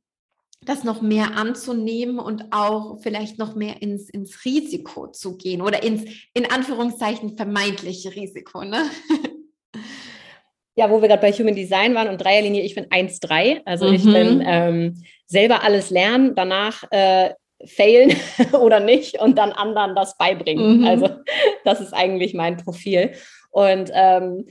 [0.70, 5.82] das noch mehr anzunehmen und auch vielleicht noch mehr ins, ins Risiko zu gehen oder
[5.84, 6.04] ins,
[6.34, 8.64] in Anführungszeichen, vermeintliche Risiko.
[8.64, 8.84] Ne?
[10.76, 13.62] Ja, wo wir gerade bei Human Design waren und Dreierlinie, ich bin 1-3.
[13.66, 13.94] Also mhm.
[13.94, 17.32] ich bin ähm, selber alles lernen, danach äh,
[17.66, 18.16] failen
[18.54, 20.82] oder nicht und dann anderen das beibringen.
[20.82, 20.88] Mhm.
[20.88, 21.10] Also
[21.66, 23.12] das ist eigentlich mein Profil.
[23.50, 24.46] Und ähm,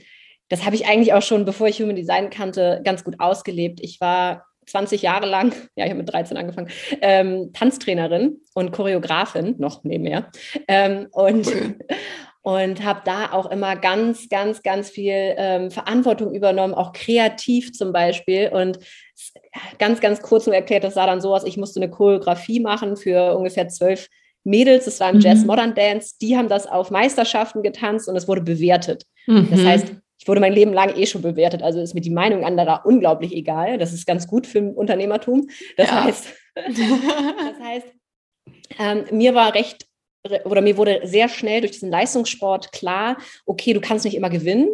[0.49, 3.79] das habe ich eigentlich auch schon, bevor ich Human Design kannte, ganz gut ausgelebt.
[3.81, 6.69] Ich war 20 Jahre lang, ja, ich habe mit 13 angefangen,
[7.01, 10.29] ähm, Tanztrainerin und Choreografin, noch nebenher.
[10.67, 11.51] Ähm, und
[12.41, 17.91] und habe da auch immer ganz, ganz, ganz viel ähm, Verantwortung übernommen, auch kreativ zum
[17.91, 18.49] Beispiel.
[18.51, 18.79] Und
[19.77, 22.95] ganz, ganz kurz nur erklärt, das sah dann so aus, ich musste eine Choreografie machen
[22.95, 24.07] für ungefähr zwölf
[24.45, 25.21] Mädels, das war im mhm.
[25.21, 29.03] Jazz Modern Dance, die haben das auf Meisterschaften getanzt und es wurde bewertet.
[29.27, 29.49] Mhm.
[29.51, 32.43] Das heißt, ich wurde mein Leben lang eh schon bewertet, also ist mir die Meinung
[32.43, 33.77] anderer unglaublich egal.
[33.77, 35.49] Das ist ganz gut für Unternehmertum.
[35.77, 36.03] Das ja.
[36.03, 37.87] heißt, das heißt
[38.77, 39.87] ähm, mir war recht
[40.43, 44.67] oder mir wurde sehr schnell durch diesen Leistungssport klar, okay, du kannst nicht immer gewinnen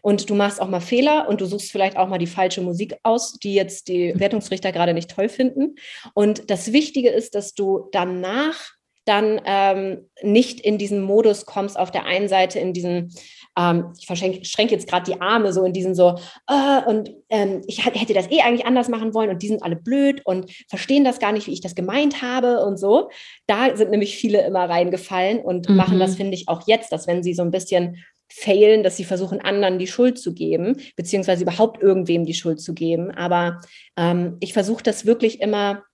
[0.00, 2.96] und du machst auch mal Fehler und du suchst vielleicht auch mal die falsche Musik
[3.02, 5.76] aus, die jetzt die Wertungsrichter gerade nicht toll finden.
[6.14, 8.58] Und das Wichtige ist, dass du danach
[9.04, 13.14] dann ähm, nicht in diesen Modus kommst, auf der einen Seite in diesen
[13.56, 17.84] ähm, ich verschränke jetzt gerade die Arme so in diesen so, äh, und ähm, ich
[17.84, 21.18] hätte das eh eigentlich anders machen wollen und die sind alle blöd und verstehen das
[21.18, 23.10] gar nicht, wie ich das gemeint habe und so.
[23.46, 25.76] Da sind nämlich viele immer reingefallen und mhm.
[25.76, 29.04] machen das, finde ich, auch jetzt, dass wenn sie so ein bisschen failen, dass sie
[29.04, 33.10] versuchen, anderen die Schuld zu geben, beziehungsweise überhaupt irgendwem die Schuld zu geben.
[33.12, 33.60] Aber
[33.96, 35.84] ähm, ich versuche das wirklich immer,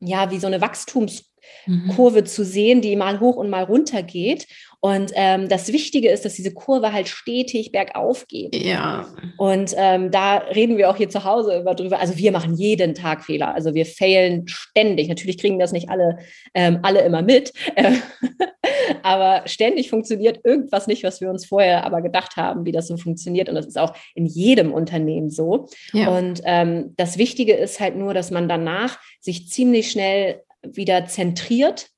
[0.00, 1.35] ja, wie so eine Wachstumskurve
[1.66, 2.26] mhm.
[2.26, 4.46] zu sehen, die mal hoch und mal runter geht.
[4.80, 8.54] Und ähm, das Wichtige ist, dass diese Kurve halt stetig bergauf geht.
[8.54, 9.06] Ja.
[9.36, 11.98] Und ähm, da reden wir auch hier zu Hause immer drüber.
[11.98, 13.54] Also wir machen jeden Tag Fehler.
[13.54, 15.08] Also wir failen ständig.
[15.08, 16.18] Natürlich kriegen das nicht alle,
[16.54, 17.52] ähm, alle immer mit.
[19.02, 22.96] aber ständig funktioniert irgendwas nicht, was wir uns vorher aber gedacht haben, wie das so
[22.96, 23.48] funktioniert.
[23.48, 25.68] Und das ist auch in jedem Unternehmen so.
[25.92, 26.16] Ja.
[26.16, 30.42] Und ähm, das Wichtige ist halt nur, dass man danach sich ziemlich schnell
[30.74, 31.88] wieder zentriert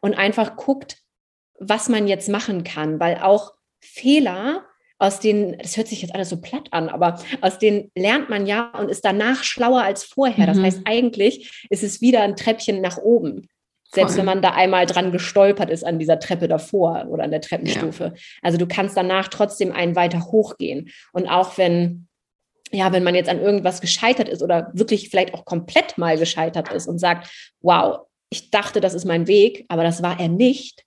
[0.00, 0.98] und einfach guckt,
[1.58, 4.64] was man jetzt machen kann, weil auch Fehler,
[4.98, 8.46] aus denen, das hört sich jetzt alles so platt an, aber aus denen lernt man
[8.46, 10.46] ja und ist danach schlauer als vorher.
[10.46, 10.62] Das mhm.
[10.62, 13.48] heißt, eigentlich ist es wieder ein Treppchen nach oben.
[13.94, 14.20] Selbst Voll.
[14.20, 18.04] wenn man da einmal dran gestolpert ist an dieser Treppe davor oder an der Treppenstufe.
[18.04, 18.20] Ja.
[18.42, 20.90] Also du kannst danach trotzdem einen weiter hochgehen.
[21.12, 22.08] Und auch wenn,
[22.74, 26.72] ja, wenn man jetzt an irgendwas gescheitert ist oder wirklich vielleicht auch komplett mal gescheitert
[26.72, 27.28] ist und sagt,
[27.60, 30.84] wow, ich dachte, das ist mein Weg, aber das war er nicht,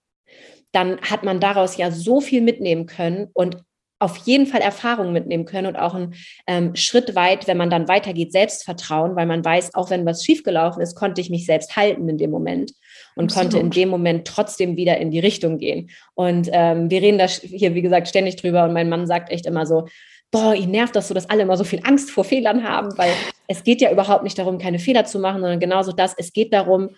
[0.71, 3.57] dann hat man daraus ja so viel mitnehmen können und
[3.99, 6.13] auf jeden Fall Erfahrungen mitnehmen können und auch einen
[6.45, 10.81] ähm, Schritt weit, wenn man dann weitergeht, Selbstvertrauen, weil man weiß, auch wenn was schiefgelaufen
[10.83, 12.73] ist, konnte ich mich selbst halten in dem Moment
[13.15, 13.51] und Absolut.
[13.53, 15.89] konnte in dem Moment trotzdem wieder in die Richtung gehen.
[16.13, 19.47] Und ähm, wir reden da hier, wie gesagt, ständig drüber und mein Mann sagt echt
[19.47, 19.87] immer so,
[20.41, 23.11] boah, ihn nervt das so, dass alle immer so viel Angst vor Fehlern haben, weil
[23.47, 26.53] es geht ja überhaupt nicht darum, keine Fehler zu machen, sondern genauso das, es geht
[26.53, 26.89] darum,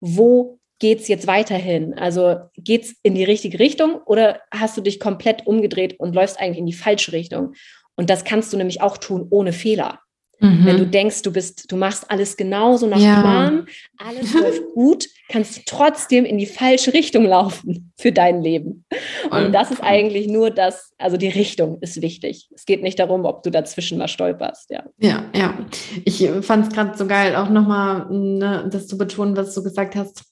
[0.00, 1.94] wo geht es jetzt weiterhin?
[1.94, 6.38] Also geht es in die richtige Richtung oder hast du dich komplett umgedreht und läufst
[6.38, 7.54] eigentlich in die falsche Richtung?
[7.96, 10.00] Und das kannst du nämlich auch tun ohne Fehler.
[10.38, 10.66] Mhm.
[10.66, 13.20] Wenn du denkst, du bist, du machst alles genauso nach ja.
[13.20, 18.84] Plan, alles läuft gut, kannst du trotzdem in die falsche Richtung laufen für dein Leben.
[19.30, 22.48] Und das ist eigentlich nur das, also die Richtung ist wichtig.
[22.54, 24.84] Es geht nicht darum, ob du dazwischen mal stolperst, ja.
[24.98, 25.58] Ja, ja.
[26.04, 29.96] Ich fand es gerade so geil, auch nochmal ne, das zu betonen, was du gesagt
[29.96, 30.24] hast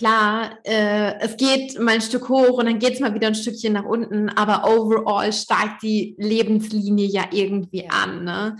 [0.00, 3.34] klar, äh, es geht mal ein Stück hoch und dann geht es mal wieder ein
[3.34, 8.24] Stückchen nach unten, aber overall steigt die Lebenslinie ja irgendwie an.
[8.24, 8.56] Ne?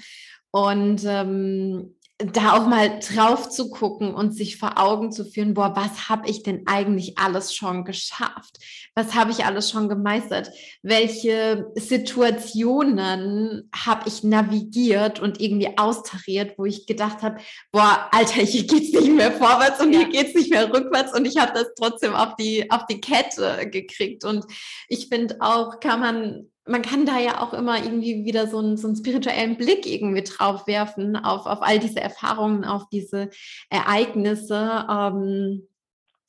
[0.50, 5.74] Und ähm, da auch mal drauf zu gucken und sich vor Augen zu führen, boah,
[5.74, 8.58] was habe ich denn eigentlich alles schon geschafft?
[8.94, 10.50] Was habe ich alles schon gemeistert?
[10.82, 17.40] Welche Situationen habe ich navigiert und irgendwie austariert, wo ich gedacht habe,
[17.72, 20.00] boah, Alter, hier geht's nicht mehr vorwärts und ja.
[20.00, 23.68] hier geht's nicht mehr rückwärts und ich habe das trotzdem auf die auf die Kette
[23.70, 24.44] gekriegt und
[24.88, 28.76] ich finde auch kann man man kann da ja auch immer irgendwie wieder so einen,
[28.76, 33.30] so einen spirituellen Blick irgendwie drauf werfen, auf, auf all diese Erfahrungen, auf diese
[33.68, 35.68] Ereignisse, ähm,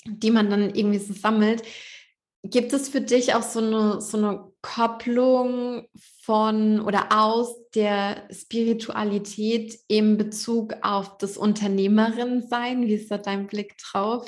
[0.05, 1.61] die man dann irgendwie so sammelt.
[2.43, 5.87] Gibt es für dich auch so eine, so eine Kopplung
[6.23, 12.87] von oder aus der Spiritualität im Bezug auf das Unternehmerin-Sein?
[12.87, 14.27] Wie ist da dein Blick drauf?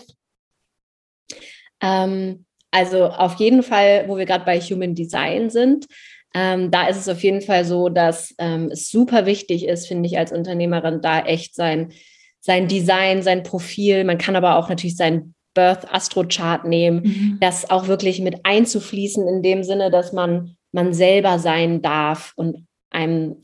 [1.82, 5.86] Ähm, also auf jeden Fall, wo wir gerade bei Human Design sind,
[6.34, 10.08] ähm, da ist es auf jeden Fall so, dass ähm, es super wichtig ist, finde
[10.08, 11.94] ich, als Unternehmerin da echt sein,
[12.40, 14.04] sein Design, sein Profil.
[14.04, 17.38] Man kann aber auch natürlich sein Birth Astro Chart nehmen, mhm.
[17.40, 22.66] das auch wirklich mit einzufließen in dem Sinne, dass man man selber sein darf und
[22.90, 23.38] einem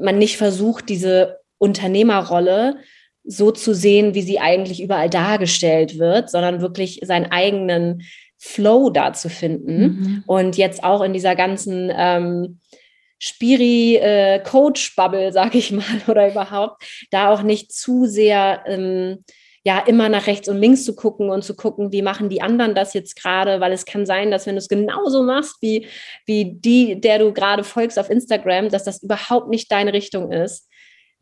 [0.00, 2.78] man nicht versucht, diese Unternehmerrolle
[3.22, 8.02] so zu sehen, wie sie eigentlich überall dargestellt wird, sondern wirklich seinen eigenen
[8.42, 9.82] Flow da zu finden.
[9.82, 10.24] Mhm.
[10.26, 12.58] Und jetzt auch in dieser ganzen ähm,
[13.18, 19.24] Spiri-Coach-Bubble, äh, sag ich mal, oder überhaupt, da auch nicht zu sehr ähm,
[19.62, 22.74] ja immer nach rechts und links zu gucken und zu gucken, wie machen die anderen
[22.74, 25.86] das jetzt gerade, weil es kann sein, dass wenn du es genauso machst wie,
[26.24, 30.66] wie die, der du gerade folgst auf Instagram, dass das überhaupt nicht deine Richtung ist.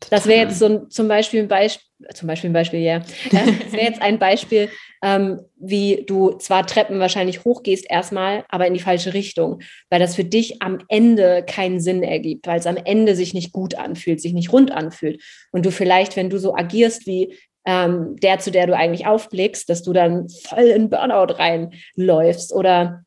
[0.09, 2.99] Das wäre jetzt so ein, zum Beispiel ein Beispiel, zum Beispiel ein Beispiel, ja.
[2.99, 4.69] Das wäre jetzt ein Beispiel,
[5.03, 10.15] ähm, wie du zwar Treppen wahrscheinlich hochgehst erstmal, aber in die falsche Richtung, weil das
[10.15, 14.21] für dich am Ende keinen Sinn ergibt, weil es am Ende sich nicht gut anfühlt,
[14.21, 15.21] sich nicht rund anfühlt.
[15.51, 17.35] Und du vielleicht, wenn du so agierst wie
[17.65, 23.03] ähm, der, zu der du eigentlich aufblickst, dass du dann voll in Burnout reinläufst oder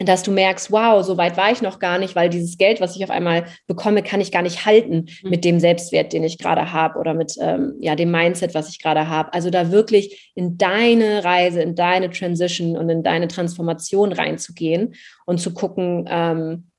[0.00, 2.96] dass du merkst, wow, so weit war ich noch gar nicht, weil dieses Geld, was
[2.96, 5.30] ich auf einmal bekomme, kann ich gar nicht halten mhm.
[5.30, 8.82] mit dem Selbstwert, den ich gerade habe oder mit ähm, ja, dem Mindset, was ich
[8.82, 9.32] gerade habe.
[9.32, 14.94] Also da wirklich in deine Reise, in deine Transition und in deine Transformation reinzugehen
[15.26, 16.70] und zu gucken, ähm,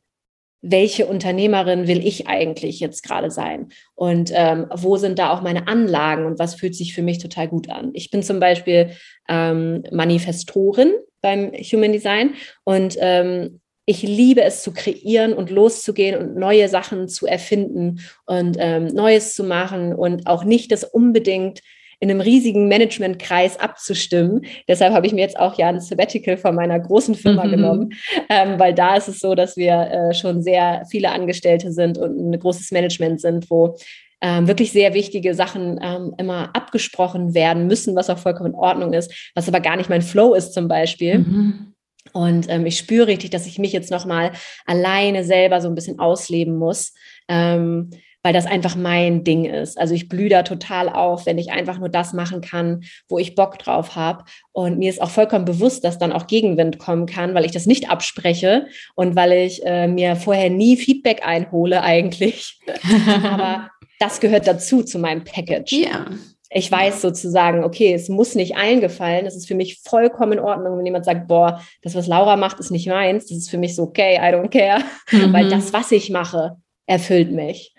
[0.68, 3.70] welche Unternehmerin will ich eigentlich jetzt gerade sein?
[3.94, 7.48] Und ähm, wo sind da auch meine Anlagen und was fühlt sich für mich total
[7.48, 7.92] gut an?
[7.94, 8.90] Ich bin zum Beispiel
[9.30, 10.92] ähm, Manifestorin
[11.26, 12.36] beim Human Design.
[12.64, 18.58] Und ähm, ich liebe es zu kreieren und loszugehen und neue Sachen zu erfinden und
[18.60, 21.62] ähm, Neues zu machen und auch nicht das unbedingt
[22.00, 24.46] in einem riesigen Managementkreis abzustimmen.
[24.68, 27.52] Deshalb habe ich mir jetzt auch ja ein Sabbatical von meiner großen Firma mhm.
[27.52, 27.94] genommen,
[28.30, 32.18] ähm, weil da ist es so, dass wir äh, schon sehr viele Angestellte sind und
[32.20, 33.78] ein großes Management sind, wo
[34.26, 38.92] ähm, wirklich sehr wichtige Sachen ähm, immer abgesprochen werden müssen, was auch vollkommen in Ordnung
[38.92, 41.20] ist, was aber gar nicht mein Flow ist zum Beispiel.
[41.20, 41.74] Mhm.
[42.12, 44.32] Und ähm, ich spüre richtig, dass ich mich jetzt nochmal
[44.66, 46.94] alleine selber so ein bisschen ausleben muss,
[47.28, 47.92] ähm,
[48.24, 49.78] weil das einfach mein Ding ist.
[49.78, 53.36] Also ich blühe da total auf, wenn ich einfach nur das machen kann, wo ich
[53.36, 54.24] Bock drauf habe.
[54.54, 57.68] Und mir ist auch vollkommen bewusst, dass dann auch Gegenwind kommen kann, weil ich das
[57.68, 62.60] nicht abspreche und weil ich äh, mir vorher nie Feedback einhole eigentlich.
[63.24, 65.74] Aber das gehört dazu zu meinem Package.
[65.74, 66.08] Ja.
[66.50, 69.26] Ich weiß sozusagen, okay, es muss nicht allen gefallen.
[69.26, 72.60] Es ist für mich vollkommen in Ordnung, wenn jemand sagt, boah, das, was Laura macht,
[72.60, 73.28] ist nicht meins.
[73.28, 74.82] Das ist für mich so, okay, I don't care.
[75.12, 75.34] Mhm.
[75.34, 76.56] Weil das, was ich mache,
[76.86, 77.76] erfüllt mich.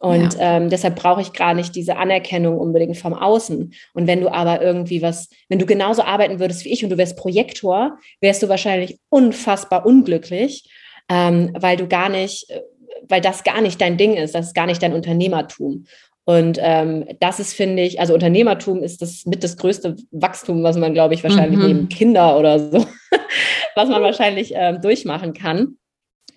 [0.00, 0.56] Und ja.
[0.56, 3.74] ähm, deshalb brauche ich gar nicht diese Anerkennung unbedingt vom Außen.
[3.92, 6.96] Und wenn du aber irgendwie was, wenn du genauso arbeiten würdest wie ich und du
[6.96, 10.64] wärst Projektor, wärst du wahrscheinlich unfassbar unglücklich,
[11.10, 12.62] ähm, weil du gar nicht äh,
[13.08, 15.86] weil das gar nicht dein Ding ist, das ist gar nicht dein Unternehmertum.
[16.24, 20.76] Und ähm, das ist, finde ich, also Unternehmertum ist das mit das größte Wachstum, was
[20.76, 21.66] man, glaube ich, wahrscheinlich mhm.
[21.66, 22.86] neben Kinder oder so,
[23.74, 25.76] was man wahrscheinlich ähm, durchmachen kann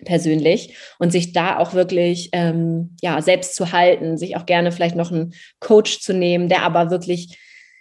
[0.04, 4.96] persönlich und sich da auch wirklich ähm, ja selbst zu halten, sich auch gerne vielleicht
[4.96, 7.38] noch einen Coach zu nehmen, der aber wirklich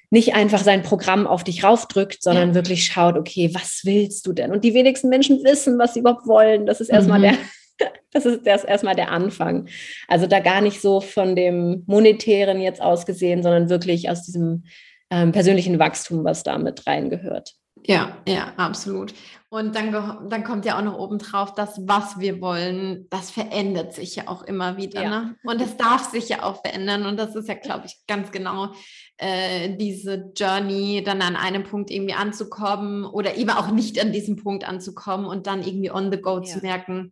[0.09, 2.55] nicht einfach sein Programm auf dich raufdrückt, sondern ja.
[2.55, 4.51] wirklich schaut, okay, was willst du denn?
[4.51, 6.67] Und die wenigsten Menschen wissen, was sie überhaupt wollen.
[6.67, 7.24] Das ist erstmal mhm.
[7.24, 7.34] der
[8.11, 9.67] Das ist erst erstmal der Anfang.
[10.07, 14.65] Also da gar nicht so von dem Monetären jetzt ausgesehen, sondern wirklich aus diesem
[15.09, 17.55] ähm, persönlichen Wachstum, was da mit reingehört.
[17.86, 19.13] Ja, ja, absolut.
[19.49, 19.91] Und dann,
[20.30, 24.28] dann kommt ja auch noch oben drauf, dass was wir wollen, das verändert sich ja
[24.28, 25.03] auch immer wieder.
[25.03, 25.09] Ja.
[25.09, 25.36] Ne?
[25.43, 27.05] Und es darf sich ja auch verändern.
[27.05, 28.74] Und das ist ja, glaube ich, ganz genau
[29.17, 34.38] äh, diese Journey, dann an einem Punkt irgendwie anzukommen oder eben auch nicht an diesem
[34.38, 36.43] Punkt anzukommen und dann irgendwie on the go ja.
[36.43, 37.11] zu merken,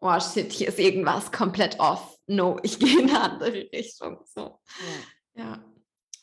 [0.00, 2.18] oh shit, hier ist irgendwas komplett off.
[2.26, 4.18] No, ich gehe in eine andere Richtung.
[4.26, 4.60] So.
[5.34, 5.44] ja.
[5.44, 5.64] ja.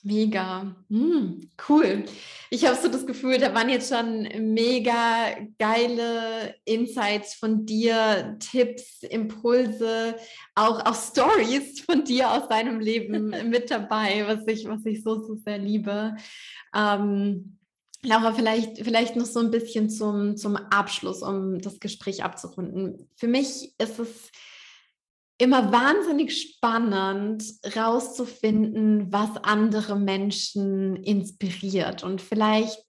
[0.06, 2.04] Mega, hm, cool.
[2.50, 9.04] Ich habe so das Gefühl, da waren jetzt schon mega geile Insights von dir, Tipps,
[9.04, 10.18] Impulse,
[10.56, 15.22] auch, auch Stories von dir aus deinem Leben mit dabei, was ich, was ich so,
[15.26, 16.18] so sehr liebe.
[16.76, 17.58] Ähm,
[18.06, 23.10] Laura, vielleicht, vielleicht noch so ein bisschen zum, zum Abschluss, um das Gespräch abzurunden.
[23.16, 24.30] Für mich ist es
[25.38, 27.44] immer wahnsinnig spannend,
[27.76, 32.04] rauszufinden, was andere Menschen inspiriert.
[32.04, 32.84] Und vielleicht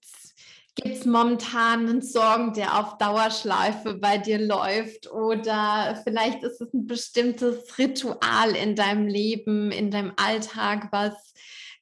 [0.75, 6.73] gibt es momentan einen Song, der auf Dauerschleife bei dir läuft oder vielleicht ist es
[6.73, 11.33] ein bestimmtes Ritual in deinem Leben, in deinem Alltag, was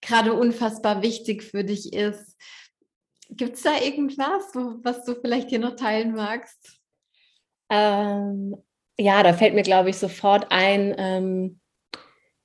[0.02, 2.38] gerade unfassbar wichtig für dich ist.
[3.30, 4.54] Gibt es da irgendwas,
[4.84, 6.80] was du vielleicht hier noch teilen magst?
[7.70, 8.56] Ähm,
[9.00, 11.60] ja, da fällt mir, glaube ich, sofort ein, ähm,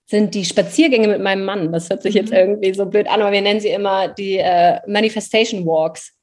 [0.07, 1.73] sind die Spaziergänge mit meinem Mann.
[1.73, 2.37] Das hört sich jetzt mhm.
[2.37, 6.15] irgendwie so blöd an, aber wir nennen sie immer die äh, Manifestation Walks.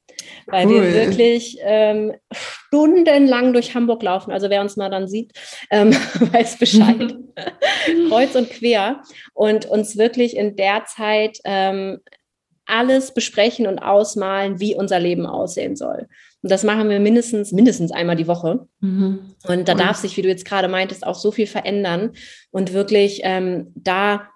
[0.46, 0.82] Weil cool.
[0.82, 4.32] wir wirklich ähm, stundenlang durch Hamburg laufen.
[4.32, 5.32] Also wer uns mal dann sieht,
[5.70, 5.92] ähm,
[6.32, 7.14] weiß Bescheid.
[8.08, 9.02] Kreuz und quer.
[9.34, 12.00] Und uns wirklich in der Zeit ähm,
[12.66, 16.08] alles besprechen und ausmalen, wie unser Leben aussehen soll.
[16.42, 18.66] Und das machen wir mindestens, mindestens einmal die Woche.
[18.80, 19.34] Mhm.
[19.48, 19.78] Und da mhm.
[19.78, 22.12] darf sich, wie du jetzt gerade meintest, auch so viel verändern
[22.50, 24.28] und wirklich ähm, da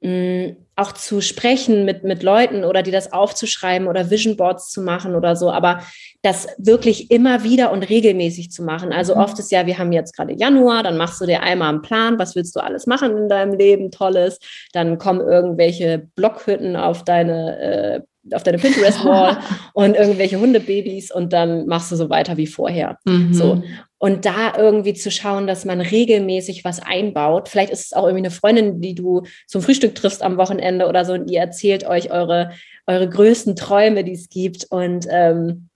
[0.00, 4.70] mh, mm, auch zu sprechen mit, mit Leuten oder die das aufzuschreiben oder Vision Boards
[4.70, 5.82] zu machen oder so, aber
[6.22, 8.92] das wirklich immer wieder und regelmäßig zu machen.
[8.92, 9.20] Also mhm.
[9.20, 12.18] oft ist ja, wir haben jetzt gerade Januar, dann machst du dir einmal einen Plan,
[12.18, 14.38] was willst du alles machen in deinem Leben, tolles,
[14.72, 18.00] dann kommen irgendwelche Blockhütten auf deine äh,
[18.30, 19.38] auf deine Pinterest-Wall
[19.74, 22.98] und irgendwelche Hundebabys und dann machst du so weiter wie vorher.
[23.04, 23.34] Mhm.
[23.34, 23.62] So.
[24.02, 27.48] Und da irgendwie zu schauen, dass man regelmäßig was einbaut.
[27.48, 31.04] Vielleicht ist es auch irgendwie eine Freundin, die du zum Frühstück triffst am Wochenende oder
[31.04, 32.50] so und ihr erzählt euch eure,
[32.88, 34.66] eure größten Träume, die es gibt.
[34.70, 35.68] Und ähm,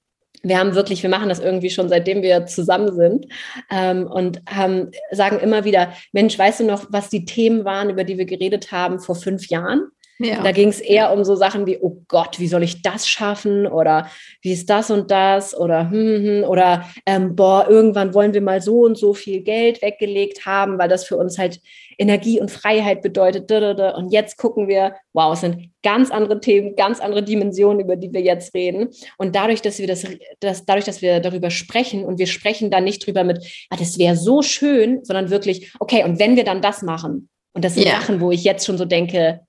[0.42, 3.26] wir haben wirklich, wir machen das irgendwie schon seitdem wir zusammen sind
[3.70, 8.02] ähm, und haben, sagen immer wieder, Mensch, weißt du noch, was die Themen waren, über
[8.02, 9.82] die wir geredet haben vor fünf Jahren?
[10.18, 10.42] Ja.
[10.42, 13.66] Da ging es eher um so Sachen wie, oh Gott, wie soll ich das schaffen?
[13.66, 14.08] Oder
[14.40, 15.54] wie ist das und das?
[15.54, 19.82] Oder hm, hm, oder ähm, boah, irgendwann wollen wir mal so und so viel Geld
[19.82, 21.60] weggelegt haben, weil das für uns halt
[21.98, 23.50] Energie und Freiheit bedeutet.
[23.50, 28.12] Und jetzt gucken wir, wow, es sind ganz andere Themen, ganz andere Dimensionen, über die
[28.12, 28.88] wir jetzt reden.
[29.18, 30.06] Und dadurch, dass wir das,
[30.40, 33.98] das dadurch, dass wir darüber sprechen und wir sprechen dann nicht drüber mit, ah, das
[33.98, 37.86] wäre so schön, sondern wirklich, okay, und wenn wir dann das machen, und das sind
[37.86, 37.98] yeah.
[37.98, 39.40] Sachen, wo ich jetzt schon so denke,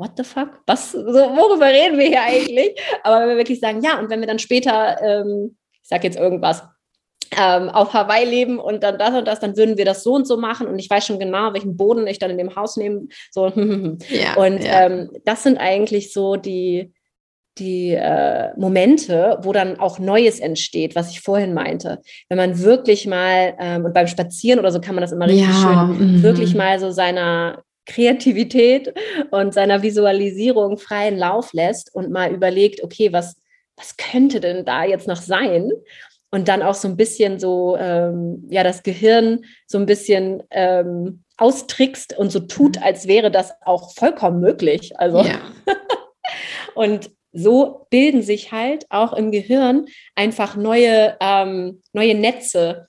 [0.00, 0.48] what the fuck?
[0.66, 2.74] Was, so, worüber reden wir hier eigentlich?
[3.04, 6.18] Aber wenn wir wirklich sagen, ja, und wenn wir dann später, ähm, ich sag jetzt
[6.18, 6.62] irgendwas,
[7.38, 10.26] ähm, auf Hawaii leben und dann das und das, dann würden wir das so und
[10.26, 13.06] so machen und ich weiß schon genau, welchen Boden ich dann in dem Haus nehme.
[13.30, 13.46] So,
[14.08, 14.86] ja, und ja.
[14.86, 16.92] Ähm, das sind eigentlich so die,
[17.58, 22.00] die äh, Momente, wo dann auch Neues entsteht, was ich vorhin meinte.
[22.28, 25.46] Wenn man wirklich mal, ähm, und beim Spazieren oder so kann man das immer richtig
[25.46, 26.22] ja, schön, -hmm.
[26.22, 28.94] wirklich mal so seiner Kreativität
[29.30, 33.36] und seiner Visualisierung freien Lauf lässt und mal überlegt, okay, was,
[33.76, 35.70] was könnte denn da jetzt noch sein?
[36.30, 41.24] Und dann auch so ein bisschen so, ähm, ja, das Gehirn so ein bisschen ähm,
[41.36, 42.82] austrickst und so tut, mhm.
[42.84, 44.92] als wäre das auch vollkommen möglich.
[44.96, 45.40] Also, ja.
[46.76, 52.86] und so bilden sich halt auch im Gehirn einfach neue, ähm, neue Netze.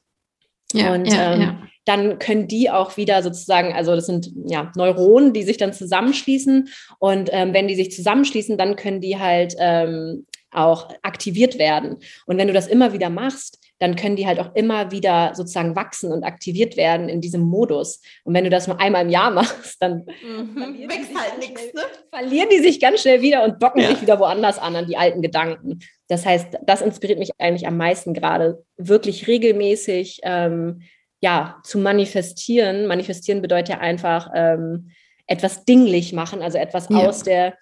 [0.73, 4.71] Ja, und ja, ähm, ja dann können die auch wieder sozusagen, also das sind ja
[4.75, 6.69] Neuronen, die sich dann zusammenschließen
[6.99, 11.97] und ähm, wenn die sich zusammenschließen, dann können die halt ähm, auch aktiviert werden.
[12.25, 15.75] Und wenn du das immer wieder machst, dann können die halt auch immer wieder sozusagen
[15.75, 17.99] wachsen und aktiviert werden in diesem Modus.
[18.23, 20.87] Und wenn du das nur einmal im Jahr machst, dann mhm.
[20.87, 21.73] wächst halt nichts.
[21.73, 21.81] Ne?
[22.11, 23.87] Verlieren die sich ganz schnell wieder und docken ja.
[23.89, 25.79] sich wieder woanders an, an die alten Gedanken.
[26.09, 30.81] Das heißt, das inspiriert mich eigentlich am meisten gerade, wirklich regelmäßig ähm,
[31.21, 32.87] ja, zu manifestieren.
[32.87, 34.91] Manifestieren bedeutet ja einfach ähm,
[35.27, 36.97] etwas dinglich machen, also etwas ja.
[36.97, 37.55] aus der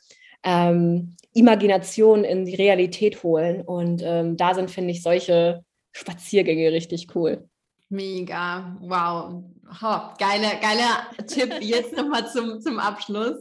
[0.43, 3.62] ähm, Imagination in die Realität holen.
[3.62, 7.47] Und ähm, da sind, finde ich, solche Spaziergänge richtig cool.
[7.89, 9.43] Mega, wow.
[9.72, 13.38] Oh, geiler, geiler Tipp jetzt nochmal zum, zum Abschluss.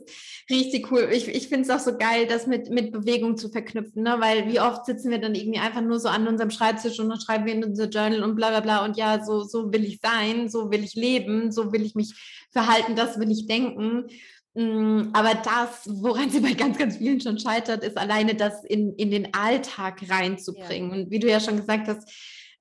[0.51, 1.09] Richtig cool.
[1.13, 4.17] Ich, ich finde es auch so geil, das mit, mit Bewegung zu verknüpfen, ne?
[4.19, 7.21] weil wie oft sitzen wir dann irgendwie einfach nur so an unserem Schreibtisch und dann
[7.21, 10.01] schreiben wir in unser Journal und bla bla bla und ja, so, so will ich
[10.03, 12.15] sein, so will ich leben, so will ich mich
[12.51, 14.05] verhalten, das will ich denken.
[14.55, 18.93] Mm, aber das, woran sie bei ganz, ganz vielen schon scheitert, ist alleine das in,
[18.95, 20.91] in den Alltag reinzubringen.
[20.91, 20.97] Ja.
[20.97, 22.11] Und wie du ja schon gesagt hast,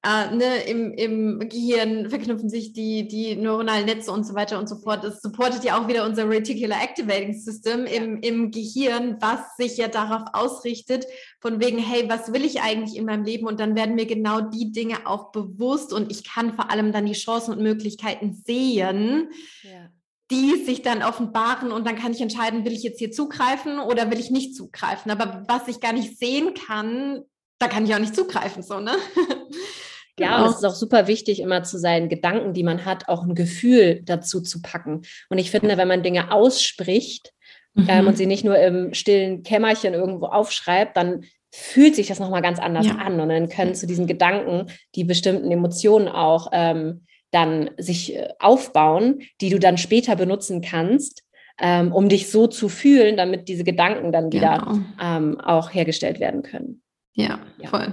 [0.04, 4.70] äh, ne, im, im Gehirn verknüpfen sich die, die neuronalen Netze und so weiter und
[4.70, 5.04] so fort.
[5.04, 9.88] Das supportet ja auch wieder unser Reticular Activating System im, im Gehirn, was sich ja
[9.88, 11.06] darauf ausrichtet,
[11.42, 13.48] von wegen, hey, was will ich eigentlich in meinem Leben?
[13.48, 17.06] Und dann werden mir genau die Dinge auch bewusst und ich kann vor allem dann
[17.06, 19.30] die Chancen und Möglichkeiten sehen.
[19.64, 19.90] Ja
[20.30, 24.12] die sich dann offenbaren und dann kann ich entscheiden, will ich jetzt hier zugreifen oder
[24.12, 25.10] will ich nicht zugreifen.
[25.10, 27.24] Aber was ich gar nicht sehen kann,
[27.60, 28.92] da kann ich auch nicht zugreifen, so, ne?
[30.20, 33.24] Ja, und es ist auch super wichtig, immer zu seinen Gedanken, die man hat, auch
[33.24, 35.04] ein Gefühl dazu zu packen.
[35.30, 37.34] Und ich finde, wenn man Dinge ausspricht
[37.76, 37.90] ähm, mhm.
[37.90, 42.42] ähm, und sie nicht nur im stillen Kämmerchen irgendwo aufschreibt, dann fühlt sich das nochmal
[42.42, 42.96] ganz anders ja.
[42.96, 43.20] an.
[43.20, 49.22] Und dann können zu diesen Gedanken die bestimmten Emotionen auch ähm, dann sich äh, aufbauen,
[49.42, 51.24] die du dann später benutzen kannst,
[51.60, 54.80] ähm, um dich so zu fühlen, damit diese Gedanken dann wieder genau.
[55.02, 56.82] ähm, auch hergestellt werden können.
[57.20, 57.70] Ja, ja.
[57.70, 57.92] voll.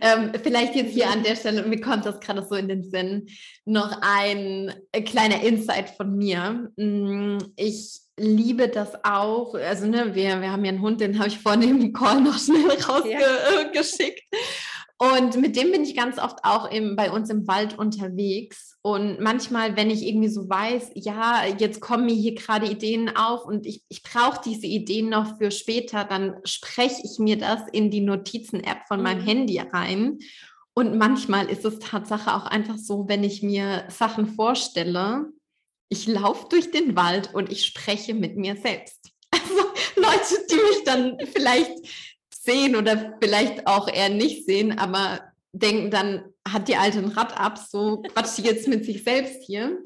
[0.00, 3.26] Ähm, vielleicht jetzt hier an der Stelle, mir kommt das gerade so in den Sinn,
[3.64, 6.70] noch ein äh, kleiner Insight von mir.
[6.76, 9.54] Mm, ich liebe das auch.
[9.54, 12.38] Also, ne, wir, wir haben ja einen Hund, den habe ich vorhin im Call noch
[12.38, 14.22] schnell rausgeschickt.
[14.32, 14.38] Ja.
[15.16, 18.69] Und mit dem bin ich ganz oft auch im, bei uns im Wald unterwegs.
[18.82, 23.44] Und manchmal, wenn ich irgendwie so weiß, ja, jetzt kommen mir hier gerade Ideen auf
[23.44, 27.90] und ich, ich brauche diese Ideen noch für später, dann spreche ich mir das in
[27.90, 29.26] die Notizen-App von meinem mhm.
[29.26, 30.18] Handy rein.
[30.72, 35.26] Und manchmal ist es Tatsache auch einfach so, wenn ich mir Sachen vorstelle,
[35.90, 39.10] ich laufe durch den Wald und ich spreche mit mir selbst.
[39.32, 39.62] Also
[39.96, 41.72] Leute, die mich dann vielleicht
[42.34, 45.20] sehen oder vielleicht auch eher nicht sehen, aber
[45.52, 49.42] denken dann, hat die alte ein Rad ab, so quatscht sie jetzt mit sich selbst
[49.44, 49.78] hier.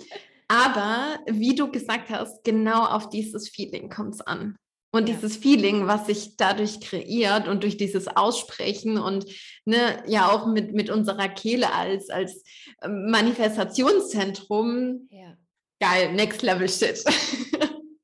[0.49, 4.57] Aber wie du gesagt hast, genau auf dieses Feeling kommt es an.
[4.93, 5.15] Und ja.
[5.15, 9.27] dieses Feeling, was sich dadurch kreiert und durch dieses Aussprechen und
[9.65, 12.45] ne, ja auch mit, mit unserer Kehle als, als
[12.81, 15.37] ähm, Manifestationszentrum, ja.
[15.81, 17.03] geil, next level shit.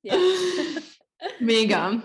[0.02, 0.14] Ja.
[1.40, 2.02] Mega.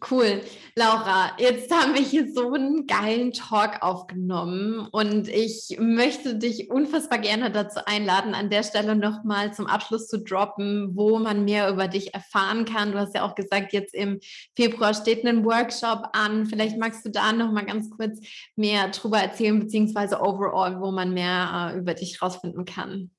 [0.00, 0.42] Cool.
[0.74, 7.18] Laura, jetzt haben wir hier so einen geilen Talk aufgenommen und ich möchte dich unfassbar
[7.18, 11.88] gerne dazu einladen, an der Stelle nochmal zum Abschluss zu droppen, wo man mehr über
[11.88, 12.92] dich erfahren kann.
[12.92, 14.20] Du hast ja auch gesagt, jetzt im
[14.54, 16.46] Februar steht ein Workshop an.
[16.46, 18.20] Vielleicht magst du da nochmal ganz kurz
[18.54, 23.10] mehr drüber erzählen, beziehungsweise overall, wo man mehr äh, über dich rausfinden kann.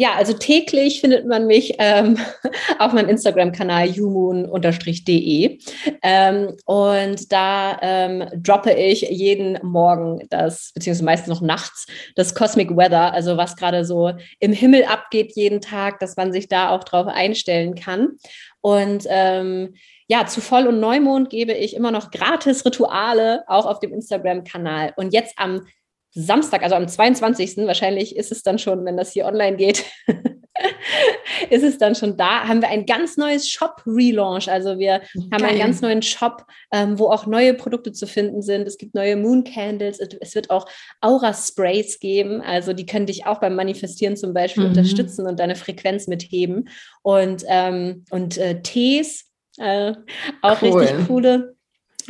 [0.00, 2.16] Ja, also täglich findet man mich ähm,
[2.78, 5.58] auf meinem Instagram-Kanal humoon-de.
[6.02, 11.86] Ähm, und da ähm, droppe ich jeden Morgen das, beziehungsweise meistens noch nachts,
[12.16, 16.48] das Cosmic Weather, also was gerade so im Himmel abgeht jeden Tag, dass man sich
[16.48, 18.16] da auch drauf einstellen kann.
[18.62, 19.74] Und ähm,
[20.08, 24.94] ja, zu Voll- und Neumond gebe ich immer noch gratis Rituale, auch auf dem Instagram-Kanal.
[24.96, 25.66] Und jetzt am
[26.12, 27.58] Samstag, also am 22.
[27.66, 29.84] wahrscheinlich ist es dann schon, wenn das hier online geht,
[31.50, 34.50] ist es dann schon da, haben wir ein ganz neues Shop-Relaunch.
[34.50, 35.28] Also wir Geil.
[35.32, 38.66] haben einen ganz neuen Shop, ähm, wo auch neue Produkte zu finden sind.
[38.66, 40.66] Es gibt neue Moon Candles, es wird auch
[41.00, 42.40] Aura-Sprays geben.
[42.40, 44.70] Also die können dich auch beim Manifestieren zum Beispiel mhm.
[44.70, 46.68] unterstützen und deine Frequenz mitheben.
[47.02, 49.94] Und, ähm, und äh, Tees, äh,
[50.42, 50.80] auch cool.
[50.80, 51.54] richtig coole.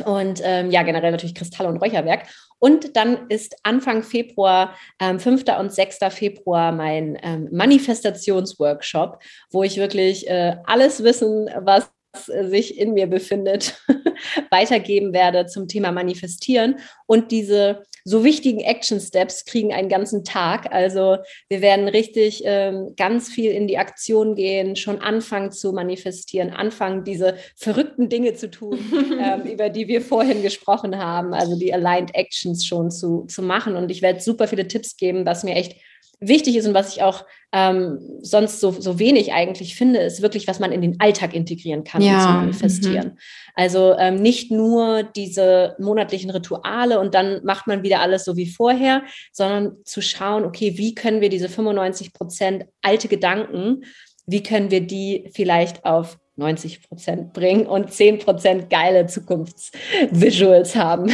[0.05, 2.27] Und ähm, ja, generell natürlich Kristalle und Räucherwerk.
[2.61, 5.45] Und dann ist Anfang Februar, ähm, 5.
[5.59, 5.97] und 6.
[6.09, 9.17] Februar, mein ähm, Manifestationsworkshop,
[9.49, 13.81] wo ich wirklich äh, alles Wissen, was sich in mir befindet,
[14.49, 16.79] weitergeben werde zum Thema Manifestieren.
[17.05, 20.73] Und diese so wichtigen Action Steps kriegen einen ganzen Tag.
[20.73, 21.17] Also
[21.49, 27.03] wir werden richtig ähm, ganz viel in die Aktion gehen, schon anfangen zu manifestieren, anfangen
[27.03, 28.79] diese verrückten Dinge zu tun,
[29.21, 33.75] ähm, über die wir vorhin gesprochen haben, also die Aligned Actions schon zu, zu machen.
[33.75, 35.75] Und ich werde super viele Tipps geben, was mir echt
[36.21, 40.47] wichtig ist und was ich auch ähm, sonst so, so wenig eigentlich finde, ist wirklich,
[40.47, 42.13] was man in den Alltag integrieren kann, ja.
[42.13, 43.07] um zu manifestieren.
[43.07, 43.17] Mhm.
[43.55, 48.45] Also ähm, nicht nur diese monatlichen Rituale und dann macht man wieder alles so wie
[48.45, 49.03] vorher,
[49.33, 53.83] sondern zu schauen, okay, wie können wir diese 95 Prozent alte Gedanken,
[54.27, 61.13] wie können wir die vielleicht auf 90 Prozent bringen und 10 Prozent geile Zukunftsvisuals haben.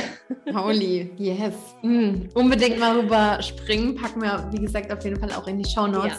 [0.53, 1.53] Holy, yes.
[1.81, 3.95] Mm, unbedingt mal rüber springen.
[3.95, 6.13] Packen wir, wie gesagt, auf jeden Fall auch in die Show Notes.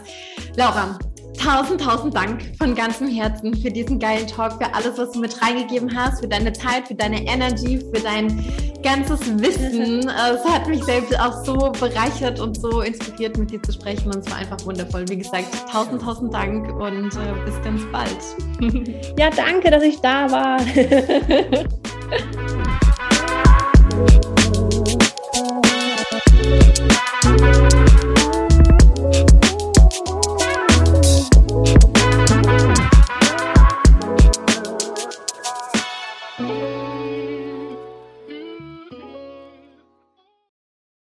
[0.56, 0.66] Ja.
[0.66, 0.98] Laura,
[1.38, 5.40] tausend, tausend Dank von ganzem Herzen für diesen geilen Talk, für alles, was du mit
[5.40, 8.44] reingegeben hast, für deine Zeit, für deine Energy, für dein
[8.82, 10.00] ganzes Wissen.
[10.08, 14.18] es hat mich selbst auch so bereichert und so inspiriert, mit dir zu sprechen und
[14.18, 15.08] es war einfach wundervoll.
[15.08, 18.18] Wie gesagt, tausend, tausend Dank und äh, bis ganz bald.
[19.18, 20.58] Ja, danke, dass ich da war.